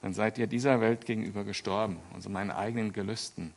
Dann 0.00 0.14
seid 0.14 0.38
ihr 0.38 0.46
dieser 0.46 0.80
Welt 0.80 1.06
gegenüber 1.06 1.44
gestorben. 1.44 1.98
Und 2.12 2.22
so 2.22 2.28
meinen 2.28 2.50
eigenen 2.50 2.92
Gelüsten, 2.92 3.54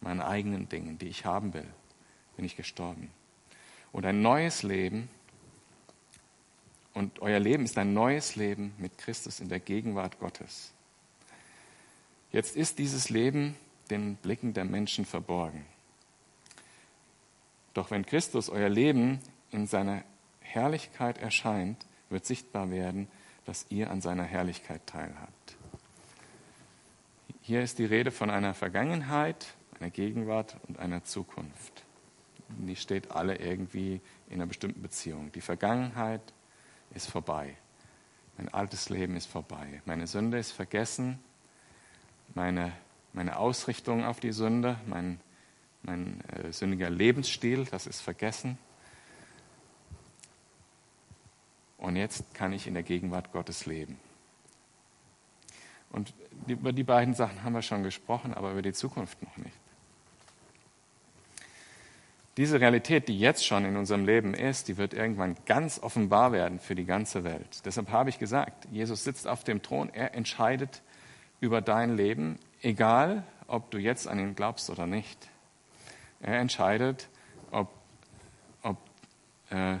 meinen 0.00 0.20
eigenen 0.20 0.68
Dingen, 0.68 0.98
die 0.98 1.08
ich 1.08 1.24
haben 1.24 1.52
will, 1.54 1.66
bin 2.36 2.44
ich 2.44 2.56
gestorben. 2.56 3.10
Und 3.92 4.06
ein 4.06 4.22
neues 4.22 4.62
Leben 4.62 5.08
und 6.94 7.20
euer 7.20 7.40
Leben 7.40 7.64
ist 7.64 7.76
ein 7.76 7.92
neues 7.92 8.36
Leben 8.36 8.72
mit 8.78 8.98
Christus 8.98 9.40
in 9.40 9.48
der 9.48 9.60
Gegenwart 9.60 10.18
Gottes. 10.20 10.72
Jetzt 12.32 12.56
ist 12.56 12.78
dieses 12.78 13.10
Leben 13.10 13.56
den 13.90 14.16
Blicken 14.16 14.54
der 14.54 14.64
Menschen 14.64 15.04
verborgen. 15.04 15.66
Doch 17.74 17.90
wenn 17.90 18.06
Christus 18.06 18.48
euer 18.48 18.68
Leben 18.68 19.20
in 19.54 19.66
seiner 19.66 20.02
Herrlichkeit 20.40 21.18
erscheint, 21.18 21.86
wird 22.10 22.26
sichtbar 22.26 22.70
werden, 22.70 23.08
dass 23.44 23.66
ihr 23.70 23.90
an 23.90 24.00
seiner 24.00 24.24
Herrlichkeit 24.24 24.86
teilhabt. 24.86 25.56
Hier 27.40 27.62
ist 27.62 27.78
die 27.78 27.84
Rede 27.84 28.10
von 28.10 28.30
einer 28.30 28.54
Vergangenheit, 28.54 29.54
einer 29.78 29.90
Gegenwart 29.90 30.56
und 30.66 30.78
einer 30.78 31.04
Zukunft. 31.04 31.84
Die 32.48 32.76
steht 32.76 33.10
alle 33.10 33.36
irgendwie 33.36 34.00
in 34.28 34.34
einer 34.34 34.46
bestimmten 34.46 34.82
Beziehung. 34.82 35.30
Die 35.32 35.40
Vergangenheit 35.40 36.22
ist 36.94 37.10
vorbei. 37.10 37.56
Mein 38.36 38.48
altes 38.52 38.88
Leben 38.88 39.16
ist 39.16 39.26
vorbei. 39.26 39.82
Meine 39.84 40.06
Sünde 40.06 40.38
ist 40.38 40.52
vergessen. 40.52 41.18
Meine, 42.34 42.72
meine 43.12 43.38
Ausrichtung 43.38 44.04
auf 44.04 44.20
die 44.20 44.32
Sünde, 44.32 44.78
mein, 44.86 45.20
mein 45.82 46.20
äh, 46.30 46.52
sündiger 46.52 46.90
Lebensstil, 46.90 47.66
das 47.66 47.86
ist 47.86 48.00
vergessen. 48.00 48.58
Und 51.84 51.96
jetzt 51.96 52.32
kann 52.32 52.54
ich 52.54 52.66
in 52.66 52.72
der 52.72 52.82
Gegenwart 52.82 53.30
Gottes 53.32 53.66
leben. 53.66 54.00
Und 55.90 56.14
über 56.46 56.72
die 56.72 56.82
beiden 56.82 57.12
Sachen 57.12 57.44
haben 57.44 57.52
wir 57.52 57.60
schon 57.60 57.82
gesprochen, 57.82 58.32
aber 58.32 58.52
über 58.52 58.62
die 58.62 58.72
Zukunft 58.72 59.22
noch 59.22 59.36
nicht. 59.36 59.54
Diese 62.38 62.58
Realität, 62.58 63.06
die 63.06 63.18
jetzt 63.18 63.46
schon 63.46 63.66
in 63.66 63.76
unserem 63.76 64.06
Leben 64.06 64.32
ist, 64.32 64.68
die 64.68 64.78
wird 64.78 64.94
irgendwann 64.94 65.36
ganz 65.44 65.78
offenbar 65.78 66.32
werden 66.32 66.58
für 66.58 66.74
die 66.74 66.86
ganze 66.86 67.22
Welt. 67.22 67.60
Deshalb 67.66 67.90
habe 67.90 68.08
ich 68.08 68.18
gesagt, 68.18 68.66
Jesus 68.72 69.04
sitzt 69.04 69.28
auf 69.28 69.44
dem 69.44 69.62
Thron, 69.62 69.90
er 69.90 70.14
entscheidet 70.14 70.80
über 71.40 71.60
dein 71.60 71.98
Leben, 71.98 72.38
egal 72.62 73.24
ob 73.46 73.70
du 73.70 73.76
jetzt 73.76 74.08
an 74.08 74.18
ihn 74.18 74.34
glaubst 74.34 74.70
oder 74.70 74.86
nicht. 74.86 75.28
Er 76.22 76.40
entscheidet, 76.40 77.08
ob, 77.50 77.68
ob, 78.62 78.78
äh, 79.50 79.76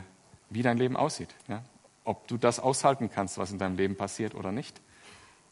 wie 0.50 0.62
dein 0.62 0.76
Leben 0.76 0.98
aussieht, 0.98 1.34
ja? 1.48 1.62
Ob 2.04 2.28
du 2.28 2.36
das 2.36 2.60
aushalten 2.60 3.10
kannst, 3.10 3.38
was 3.38 3.50
in 3.50 3.58
deinem 3.58 3.76
Leben 3.76 3.96
passiert 3.96 4.34
oder 4.34 4.52
nicht. 4.52 4.80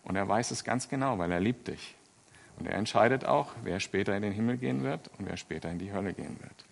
Und 0.05 0.17
er 0.17 0.29
weiß 0.29 0.51
es 0.51 0.65
ganz 0.65 0.89
genau, 0.89 1.19
weil 1.19 1.33
er 1.33 1.41
liebt 1.41 1.69
dich. 1.69 1.95
Und 2.59 2.67
er 2.67 2.75
entscheidet 2.75 3.25
auch, 3.25 3.53
wer 3.63 3.81
später 3.81 4.15
in 4.15 4.23
den 4.23 4.33
Himmel 4.33 4.59
gehen 4.59 4.83
wird 4.83 5.11
und 5.19 5.27
wer 5.27 5.37
später 5.37 5.71
in 5.71 5.79
die 5.79 5.93
Hölle 5.93 6.13
gehen 6.13 6.39
wird. 6.41 6.65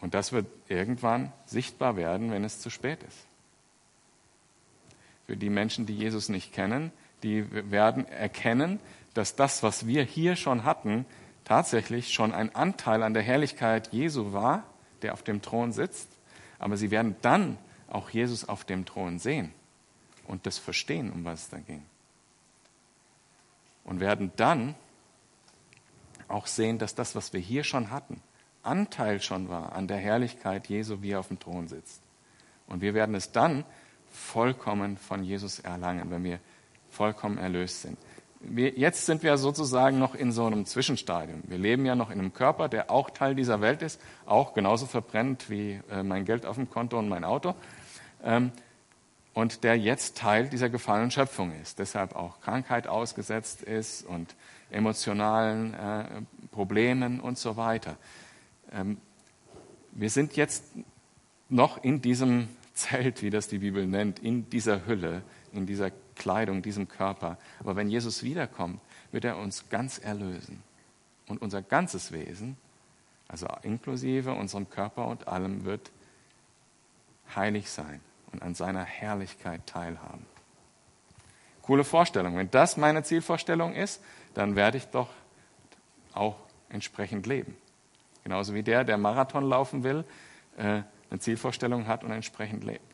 Und 0.00 0.12
das 0.12 0.32
wird 0.32 0.46
irgendwann 0.68 1.32
sichtbar 1.46 1.96
werden, 1.96 2.30
wenn 2.30 2.44
es 2.44 2.60
zu 2.60 2.68
spät 2.68 3.02
ist. 3.02 3.26
Für 5.26 5.36
die 5.36 5.48
Menschen, 5.48 5.86
die 5.86 5.96
Jesus 5.96 6.28
nicht 6.28 6.52
kennen, 6.52 6.92
die 7.22 7.46
werden 7.70 8.06
erkennen, 8.06 8.80
dass 9.14 9.36
das, 9.36 9.62
was 9.62 9.86
wir 9.86 10.02
hier 10.02 10.36
schon 10.36 10.64
hatten, 10.64 11.06
tatsächlich 11.44 12.12
schon 12.12 12.32
ein 12.32 12.54
Anteil 12.54 13.02
an 13.02 13.14
der 13.14 13.22
Herrlichkeit 13.22 13.92
Jesu 13.92 14.32
war, 14.32 14.64
der 15.04 15.12
auf 15.12 15.22
dem 15.22 15.42
Thron 15.42 15.72
sitzt. 15.72 16.08
Aber 16.58 16.76
sie 16.76 16.90
werden 16.90 17.14
dann 17.20 17.58
auch 17.88 18.10
Jesus 18.10 18.48
auf 18.48 18.64
dem 18.64 18.86
Thron 18.86 19.18
sehen 19.18 19.52
und 20.26 20.46
das 20.46 20.58
verstehen, 20.58 21.12
um 21.12 21.24
was 21.24 21.42
es 21.42 21.48
da 21.50 21.58
ging. 21.58 21.84
Und 23.84 24.00
werden 24.00 24.32
dann 24.36 24.74
auch 26.26 26.46
sehen, 26.46 26.78
dass 26.78 26.94
das, 26.94 27.14
was 27.14 27.32
wir 27.34 27.40
hier 27.40 27.64
schon 27.64 27.90
hatten, 27.90 28.22
Anteil 28.62 29.20
schon 29.20 29.50
war 29.50 29.74
an 29.74 29.88
der 29.88 29.98
Herrlichkeit 29.98 30.68
Jesu, 30.68 31.02
wie 31.02 31.10
er 31.10 31.20
auf 31.20 31.28
dem 31.28 31.38
Thron 31.38 31.68
sitzt. 31.68 32.00
Und 32.66 32.80
wir 32.80 32.94
werden 32.94 33.14
es 33.14 33.30
dann 33.30 33.64
vollkommen 34.10 34.96
von 34.96 35.22
Jesus 35.22 35.58
erlangen, 35.58 36.10
wenn 36.10 36.24
wir 36.24 36.40
vollkommen 36.90 37.36
erlöst 37.36 37.82
sind. 37.82 37.98
Wir, 38.46 38.70
jetzt 38.70 39.06
sind 39.06 39.22
wir 39.22 39.36
sozusagen 39.36 39.98
noch 39.98 40.14
in 40.14 40.32
so 40.32 40.46
einem 40.46 40.66
Zwischenstadium. 40.66 41.42
Wir 41.46 41.58
leben 41.58 41.86
ja 41.86 41.94
noch 41.94 42.10
in 42.10 42.18
einem 42.18 42.32
Körper, 42.32 42.68
der 42.68 42.90
auch 42.90 43.10
Teil 43.10 43.34
dieser 43.34 43.60
Welt 43.60 43.82
ist, 43.82 44.00
auch 44.26 44.54
genauso 44.54 44.86
verbrennt 44.86 45.50
wie 45.50 45.80
äh, 45.90 46.02
mein 46.02 46.24
Geld 46.24 46.46
auf 46.46 46.56
dem 46.56 46.68
Konto 46.70 46.98
und 46.98 47.08
mein 47.08 47.24
Auto. 47.24 47.54
Ähm, 48.22 48.52
und 49.32 49.64
der 49.64 49.76
jetzt 49.76 50.16
Teil 50.16 50.48
dieser 50.48 50.70
gefallenen 50.70 51.10
Schöpfung 51.10 51.52
ist, 51.60 51.78
deshalb 51.80 52.14
auch 52.14 52.40
Krankheit 52.40 52.86
ausgesetzt 52.86 53.62
ist 53.62 54.06
und 54.06 54.34
emotionalen 54.70 55.74
äh, 55.74 56.04
Problemen 56.52 57.20
und 57.20 57.38
so 57.38 57.56
weiter. 57.56 57.96
Ähm, 58.72 58.98
wir 59.92 60.10
sind 60.10 60.36
jetzt 60.36 60.64
noch 61.48 61.82
in 61.82 62.00
diesem 62.00 62.48
Zelt, 62.74 63.22
wie 63.22 63.30
das 63.30 63.48
die 63.48 63.58
Bibel 63.58 63.86
nennt, 63.86 64.18
in 64.18 64.50
dieser 64.50 64.86
Hülle, 64.86 65.22
in 65.54 65.66
dieser 65.66 65.90
Kleidung, 66.16 66.62
diesem 66.62 66.88
Körper. 66.88 67.38
Aber 67.60 67.76
wenn 67.76 67.88
Jesus 67.88 68.22
wiederkommt, 68.22 68.80
wird 69.12 69.24
er 69.24 69.38
uns 69.38 69.68
ganz 69.68 69.98
erlösen. 69.98 70.62
Und 71.26 71.40
unser 71.40 71.62
ganzes 71.62 72.12
Wesen, 72.12 72.56
also 73.28 73.46
inklusive 73.62 74.32
unserem 74.32 74.68
Körper 74.68 75.06
und 75.06 75.28
allem, 75.28 75.64
wird 75.64 75.90
heilig 77.34 77.70
sein 77.70 78.00
und 78.32 78.42
an 78.42 78.54
seiner 78.54 78.84
Herrlichkeit 78.84 79.66
teilhaben. 79.66 80.26
Coole 81.62 81.84
Vorstellung. 81.84 82.36
Wenn 82.36 82.50
das 82.50 82.76
meine 82.76 83.02
Zielvorstellung 83.02 83.74
ist, 83.74 84.02
dann 84.34 84.54
werde 84.54 84.76
ich 84.76 84.86
doch 84.88 85.08
auch 86.12 86.36
entsprechend 86.68 87.26
leben. 87.26 87.56
Genauso 88.22 88.54
wie 88.54 88.62
der, 88.62 88.84
der 88.84 88.98
Marathon 88.98 89.44
laufen 89.48 89.82
will, 89.82 90.04
äh, 90.56 90.82
eine 91.10 91.20
Zielvorstellung 91.20 91.86
hat 91.86 92.04
und 92.04 92.10
entsprechend 92.10 92.64
lebt. 92.64 92.93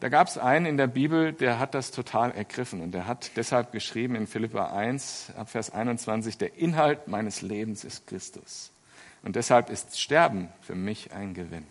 Da 0.00 0.08
gab 0.08 0.28
es 0.28 0.38
einen 0.38 0.66
in 0.66 0.76
der 0.76 0.86
Bibel, 0.86 1.32
der 1.32 1.58
hat 1.58 1.74
das 1.74 1.90
total 1.90 2.30
ergriffen 2.30 2.82
und 2.82 2.92
der 2.92 3.08
hat 3.08 3.32
deshalb 3.36 3.72
geschrieben 3.72 4.14
in 4.14 4.28
Philippa 4.28 4.66
1, 4.66 5.32
Vers 5.46 5.70
21, 5.70 6.38
der 6.38 6.54
Inhalt 6.54 7.08
meines 7.08 7.42
Lebens 7.42 7.82
ist 7.82 8.06
Christus. 8.06 8.70
Und 9.24 9.34
deshalb 9.34 9.70
ist 9.70 10.00
Sterben 10.00 10.50
für 10.60 10.76
mich 10.76 11.12
ein 11.12 11.34
Gewinn. 11.34 11.66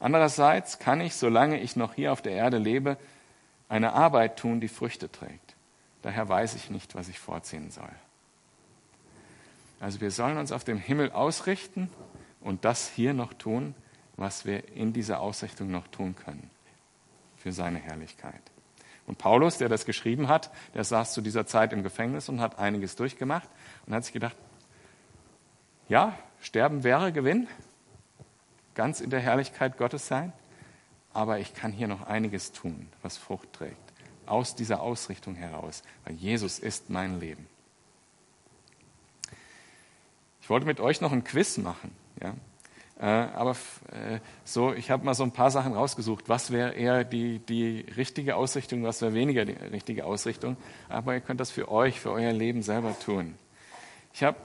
Andererseits 0.00 0.80
kann 0.80 1.00
ich, 1.00 1.14
solange 1.14 1.60
ich 1.60 1.76
noch 1.76 1.94
hier 1.94 2.12
auf 2.12 2.22
der 2.22 2.32
Erde 2.32 2.58
lebe, 2.58 2.98
eine 3.68 3.92
Arbeit 3.92 4.36
tun, 4.36 4.60
die 4.60 4.68
Früchte 4.68 5.10
trägt. 5.10 5.54
Daher 6.02 6.28
weiß 6.28 6.56
ich 6.56 6.70
nicht, 6.70 6.96
was 6.96 7.08
ich 7.08 7.20
vorziehen 7.20 7.70
soll. 7.70 7.88
Also 9.78 10.00
wir 10.00 10.10
sollen 10.10 10.38
uns 10.38 10.50
auf 10.50 10.64
dem 10.64 10.78
Himmel 10.78 11.12
ausrichten 11.12 11.88
und 12.40 12.64
das 12.64 12.88
hier 12.88 13.14
noch 13.14 13.32
tun, 13.32 13.76
was 14.16 14.44
wir 14.44 14.74
in 14.74 14.92
dieser 14.92 15.20
Ausrichtung 15.20 15.70
noch 15.70 15.86
tun 15.88 16.16
können 16.16 16.50
für 17.46 17.52
seine 17.52 17.78
Herrlichkeit. 17.78 18.42
Und 19.06 19.18
Paulus, 19.18 19.56
der 19.56 19.68
das 19.68 19.86
geschrieben 19.86 20.26
hat, 20.26 20.50
der 20.74 20.82
saß 20.82 21.12
zu 21.12 21.20
dieser 21.20 21.46
Zeit 21.46 21.72
im 21.72 21.84
Gefängnis 21.84 22.28
und 22.28 22.40
hat 22.40 22.58
einiges 22.58 22.96
durchgemacht 22.96 23.48
und 23.86 23.94
hat 23.94 24.02
sich 24.02 24.12
gedacht, 24.12 24.34
Ja, 25.88 26.18
sterben 26.40 26.82
wäre 26.82 27.12
Gewinn, 27.12 27.46
ganz 28.74 29.00
in 29.00 29.10
der 29.10 29.20
Herrlichkeit 29.20 29.78
Gottes 29.78 30.08
sein, 30.08 30.32
aber 31.12 31.38
ich 31.38 31.54
kann 31.54 31.70
hier 31.70 31.86
noch 31.86 32.08
einiges 32.08 32.50
tun, 32.50 32.88
was 33.02 33.16
Frucht 33.16 33.52
trägt, 33.52 33.92
aus 34.26 34.56
dieser 34.56 34.80
Ausrichtung 34.80 35.36
heraus, 35.36 35.84
weil 36.04 36.16
Jesus 36.16 36.58
ist 36.58 36.90
mein 36.90 37.20
Leben. 37.20 37.46
Ich 40.40 40.50
wollte 40.50 40.66
mit 40.66 40.80
euch 40.80 41.00
noch 41.00 41.12
ein 41.12 41.22
Quiz 41.22 41.58
machen, 41.58 41.94
ja. 42.20 42.34
Äh, 42.98 43.04
aber 43.04 43.50
äh, 43.92 44.20
so, 44.44 44.72
ich 44.72 44.90
habe 44.90 45.04
mal 45.04 45.14
so 45.14 45.22
ein 45.22 45.32
paar 45.32 45.50
Sachen 45.50 45.74
rausgesucht. 45.74 46.28
Was 46.28 46.50
wäre 46.50 46.72
eher 46.72 47.04
die, 47.04 47.40
die 47.40 47.80
richtige 47.96 48.36
Ausrichtung, 48.36 48.84
was 48.84 49.02
wäre 49.02 49.12
weniger 49.12 49.44
die 49.44 49.52
richtige 49.52 50.06
Ausrichtung. 50.06 50.56
Aber 50.88 51.14
ihr 51.14 51.20
könnt 51.20 51.40
das 51.40 51.50
für 51.50 51.70
euch, 51.70 52.00
für 52.00 52.10
euer 52.10 52.32
Leben 52.32 52.62
selber 52.62 52.98
tun. 52.98 53.34
Ich 54.14 54.22
habe 54.22 54.38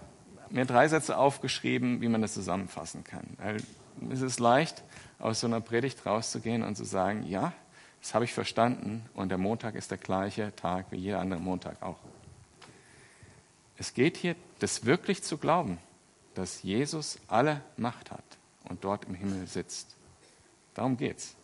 mir 0.50 0.66
drei 0.66 0.90
Sätze 0.90 1.18
aufgeschrieben, 1.18 2.02
wie 2.02 2.10
man 2.10 2.22
das 2.22 2.34
zusammenfassen 2.34 3.06
kann. 3.06 3.26
Weil 3.38 3.58
es 4.12 4.22
ist 4.22 4.40
leicht, 4.42 4.84
aus 5.18 5.40
so 5.40 5.48
einer 5.48 5.62
Predigt 5.62 6.06
rauszugehen 6.06 6.64
und 6.64 6.76
zu 6.76 6.84
sagen, 6.84 7.26
ja, 7.28 7.54
das 8.02 8.14
habe 8.16 8.26
ich 8.26 8.34
verstanden 8.34 9.06
und 9.14 9.30
der 9.30 9.38
Montag 9.38 9.76
ist 9.76 9.92
der 9.92 10.00
gleiche 10.00 10.54
Tag 10.56 10.88
wie 10.90 10.98
jeder 10.98 11.20
andere 11.20 11.40
Montag 11.40 11.82
auch. 11.84 12.00
Es 13.78 13.94
geht 13.94 14.18
hier, 14.18 14.36
das 14.60 14.86
wirklich 14.86 15.24
zu 15.24 15.38
glauben, 15.38 15.78
dass 16.34 16.64
Jesus 16.64 17.20
alle 17.28 17.62
Macht 17.78 18.12
hat 18.12 18.24
und 18.70 18.84
dort 18.84 19.06
im 19.06 19.16
Himmel 19.16 19.48
sitzt. 19.48 19.96
Darum 20.74 20.98
geht's. 20.98 21.36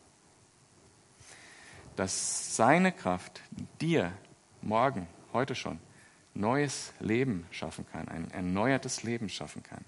Dass 1.96 2.56
seine 2.56 2.92
Kraft 2.92 3.42
dir 3.82 4.14
morgen, 4.62 5.08
heute 5.34 5.56
schon, 5.56 5.80
neues 6.34 6.94
Leben 7.00 7.48
schaffen 7.52 7.86
kann, 7.92 8.08
ein 8.08 8.30
erneuertes 8.32 9.04
Leben 9.04 9.30
schaffen 9.30 9.64
kann. 9.64 9.84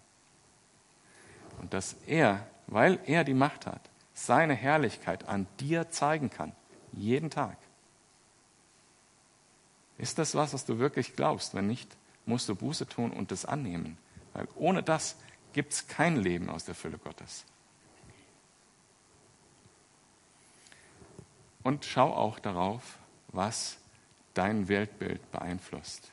Und 1.61 1.73
dass 1.73 1.95
er, 2.07 2.47
weil 2.67 2.99
er 3.05 3.23
die 3.23 3.33
Macht 3.33 3.65
hat, 3.67 3.89
seine 4.13 4.55
Herrlichkeit 4.55 5.27
an 5.27 5.47
dir 5.59 5.89
zeigen 5.91 6.29
kann, 6.29 6.53
jeden 6.91 7.29
Tag. 7.29 7.57
Ist 9.97 10.17
das 10.17 10.33
was, 10.33 10.53
was 10.53 10.65
du 10.65 10.79
wirklich 10.79 11.15
glaubst? 11.15 11.53
Wenn 11.53 11.67
nicht, 11.67 11.95
musst 12.25 12.47
du 12.49 12.55
Buße 12.55 12.87
tun 12.87 13.11
und 13.11 13.31
das 13.31 13.45
annehmen. 13.45 13.97
Weil 14.33 14.47
ohne 14.55 14.81
das 14.81 15.17
gibt 15.53 15.73
es 15.73 15.87
kein 15.87 16.17
Leben 16.17 16.49
aus 16.49 16.65
der 16.65 16.75
Fülle 16.75 16.97
Gottes. 16.97 17.45
Und 21.63 21.85
schau 21.85 22.13
auch 22.13 22.39
darauf, 22.39 22.97
was 23.29 23.77
dein 24.33 24.67
Weltbild 24.67 25.31
beeinflusst. 25.31 26.11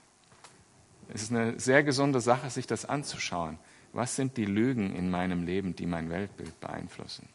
Es 1.09 1.23
ist 1.23 1.31
eine 1.31 1.59
sehr 1.61 1.83
gesunde 1.83 2.21
Sache, 2.21 2.51
sich 2.51 2.67
das 2.67 2.85
anzuschauen. 2.85 3.59
Was 3.93 4.17
sind 4.17 4.37
die 4.37 4.45
Lügen 4.45 4.95
in 4.95 5.11
meinem 5.11 5.45
Leben, 5.45 5.77
die 5.77 5.87
mein 5.87 6.11
Weltbild 6.11 6.59
beeinflussen? 6.61 7.29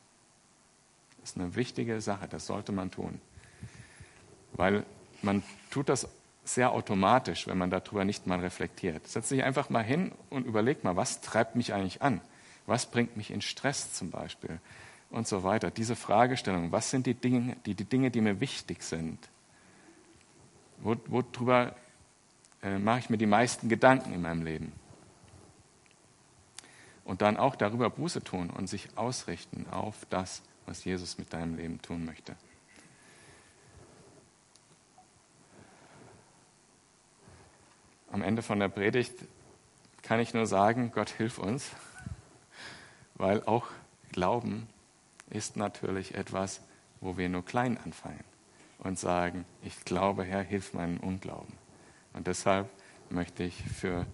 Das 1.22 1.32
ist 1.32 1.38
eine 1.38 1.56
wichtige 1.56 2.02
Sache, 2.02 2.28
das 2.28 2.48
sollte 2.48 2.72
man 2.72 2.92
tun. 2.92 3.22
Weil 4.54 4.86
man 5.22 5.44
tut 5.70 5.88
das 5.88 6.08
sehr 6.44 6.72
automatisch, 6.72 7.48
wenn 7.48 7.58
man 7.58 7.70
darüber 7.70 8.04
nicht 8.04 8.28
mal 8.28 8.40
reflektiert. 8.40 9.08
Setz 9.08 9.30
dich 9.30 9.44
einfach 9.44 9.70
mal 9.70 9.84
hin 9.84 10.12
und 10.30 10.46
überleg 10.46 10.84
mal, 10.84 10.96
was 10.96 11.22
treibt 11.22 11.56
mich 11.56 11.74
eigentlich 11.74 12.02
an? 12.02 12.22
Was 12.66 12.86
bringt 12.86 13.18
mich 13.18 13.32
in 13.32 13.42
Stress 13.42 13.94
zum 13.94 14.12
Beispiel? 14.12 14.60
Und 15.10 15.28
so 15.28 15.44
weiter. 15.44 15.72
Diese 15.72 15.96
Fragestellung, 15.96 16.72
was 16.72 16.90
sind 16.90 17.06
die 17.06 17.14
Dinge, 17.14 17.58
die, 17.66 17.76
die, 17.76 17.84
Dinge, 17.84 18.12
die 18.12 18.22
mir 18.22 18.40
wichtig 18.40 18.82
sind? 18.84 19.20
Worüber 20.80 21.76
äh, 22.64 22.80
mache 22.80 23.00
ich 23.00 23.10
mir 23.10 23.18
die 23.18 23.26
meisten 23.26 23.70
Gedanken 23.70 24.14
in 24.14 24.22
meinem 24.22 24.44
Leben? 24.44 24.72
Und 27.04 27.22
dann 27.22 27.38
auch 27.38 27.56
darüber 27.56 27.90
Buße 27.90 28.24
tun 28.24 28.50
und 28.50 28.68
sich 28.68 28.88
ausrichten 28.96 29.66
auf 29.70 30.06
das, 30.10 30.42
was 30.66 30.86
Jesus 30.86 31.18
mit 31.18 31.34
deinem 31.34 31.56
Leben 31.56 31.82
tun 31.82 32.06
möchte. 32.06 32.36
Am 38.12 38.22
Ende 38.22 38.42
von 38.42 38.60
der 38.60 38.70
Predigt 38.70 39.14
kann 40.04 40.20
ich 40.20 40.34
nur 40.34 40.46
sagen, 40.46 40.92
Gott 40.94 41.10
hilf 41.10 41.38
uns, 41.38 41.72
weil 43.16 43.44
auch 43.44 43.68
Glauben 44.12 44.68
ist 45.30 45.56
natürlich 45.56 46.16
etwas, 46.16 46.62
wo 47.00 47.18
wir 47.18 47.30
nur 47.30 47.46
klein 47.46 47.78
anfangen 47.78 48.24
und 48.80 49.00
sagen, 49.00 49.46
ich 49.64 49.86
glaube, 49.86 50.24
Herr, 50.24 50.42
hilf 50.42 50.74
meinen 50.74 50.98
Unglauben. 50.98 51.54
Und 52.14 52.28
deshalb 52.28 52.70
möchte 53.10 53.44
ich 53.44 53.64
für 53.64 54.06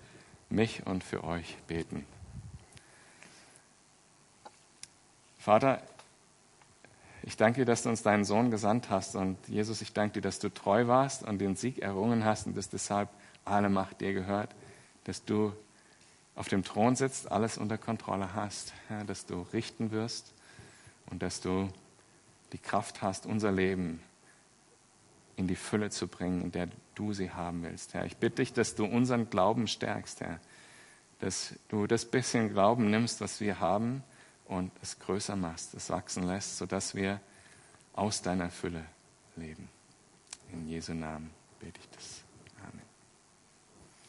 mich 0.50 0.86
und 0.86 1.04
für 1.04 1.24
euch 1.24 1.58
beten. 1.68 2.06
Vater, 5.40 5.82
ich 7.24 7.38
danke 7.38 7.62
dir, 7.62 7.66
dass 7.66 7.84
du 7.84 7.90
uns 7.90 8.04
deinen 8.04 8.26
Sohn 8.26 8.52
gesandt 8.52 8.90
hast 8.90 9.16
und 9.16 9.38
Jesus, 9.48 9.82
ich 9.82 9.94
danke 9.94 10.16
dir, 10.16 10.22
dass 10.22 10.40
du 10.40 10.50
treu 10.50 10.88
warst 10.88 11.24
und 11.24 11.40
den 11.40 11.56
Sieg 11.56 11.80
errungen 11.80 12.24
hast 12.24 12.48
und 12.48 12.56
dass 12.56 12.70
deshalb 12.70 13.10
alle 13.50 13.70
Macht 13.70 14.02
dir 14.02 14.14
gehört, 14.14 14.56
dass 15.06 15.24
du 15.26 15.54
auf 16.36 16.48
dem 16.48 16.64
Thron 16.64 16.96
sitzt, 16.96 17.32
alles 17.32 17.58
unter 17.58 17.78
Kontrolle 17.78 18.34
hast, 18.34 18.74
Herr, 18.88 19.04
dass 19.04 19.26
du 19.26 19.42
richten 19.54 19.92
wirst 19.92 20.34
und 21.10 21.24
dass 21.24 21.42
du 21.42 21.70
die 22.54 22.60
Kraft 22.60 23.02
hast, 23.02 23.26
unser 23.26 23.52
Leben 23.52 24.02
in 25.36 25.48
die 25.48 25.56
Fülle 25.56 25.90
zu 25.90 26.08
bringen, 26.08 26.44
in 26.44 26.52
der 26.52 26.70
du 26.96 27.14
sie 27.14 27.32
haben 27.32 27.64
willst, 27.64 27.94
Herr. 27.94 28.06
Ich 28.06 28.18
bitte 28.18 28.38
dich, 28.38 28.54
dass 28.54 28.76
du 28.76 28.86
unseren 28.86 29.30
Glauben 29.30 29.68
stärkst, 29.68 30.22
Herr, 30.22 30.40
dass 31.20 31.56
du 31.70 31.88
das 31.88 32.06
bisschen 32.06 32.50
Glauben 32.50 32.90
nimmst, 32.90 33.22
was 33.22 33.40
wir 33.42 33.60
haben, 33.60 34.04
und 34.48 34.72
es 34.82 35.00
größer 35.00 35.36
machst, 35.36 35.74
es 35.74 35.90
wachsen 35.90 36.24
lässt, 36.24 36.58
sodass 36.58 36.96
wir 36.96 37.20
aus 37.94 38.22
deiner 38.22 38.50
Fülle 38.50 38.86
leben. 39.36 39.68
In 40.54 40.68
Jesu 40.68 40.94
Namen 40.94 41.32
bete 41.60 41.80
ich 41.80 41.90
das. 41.90 42.27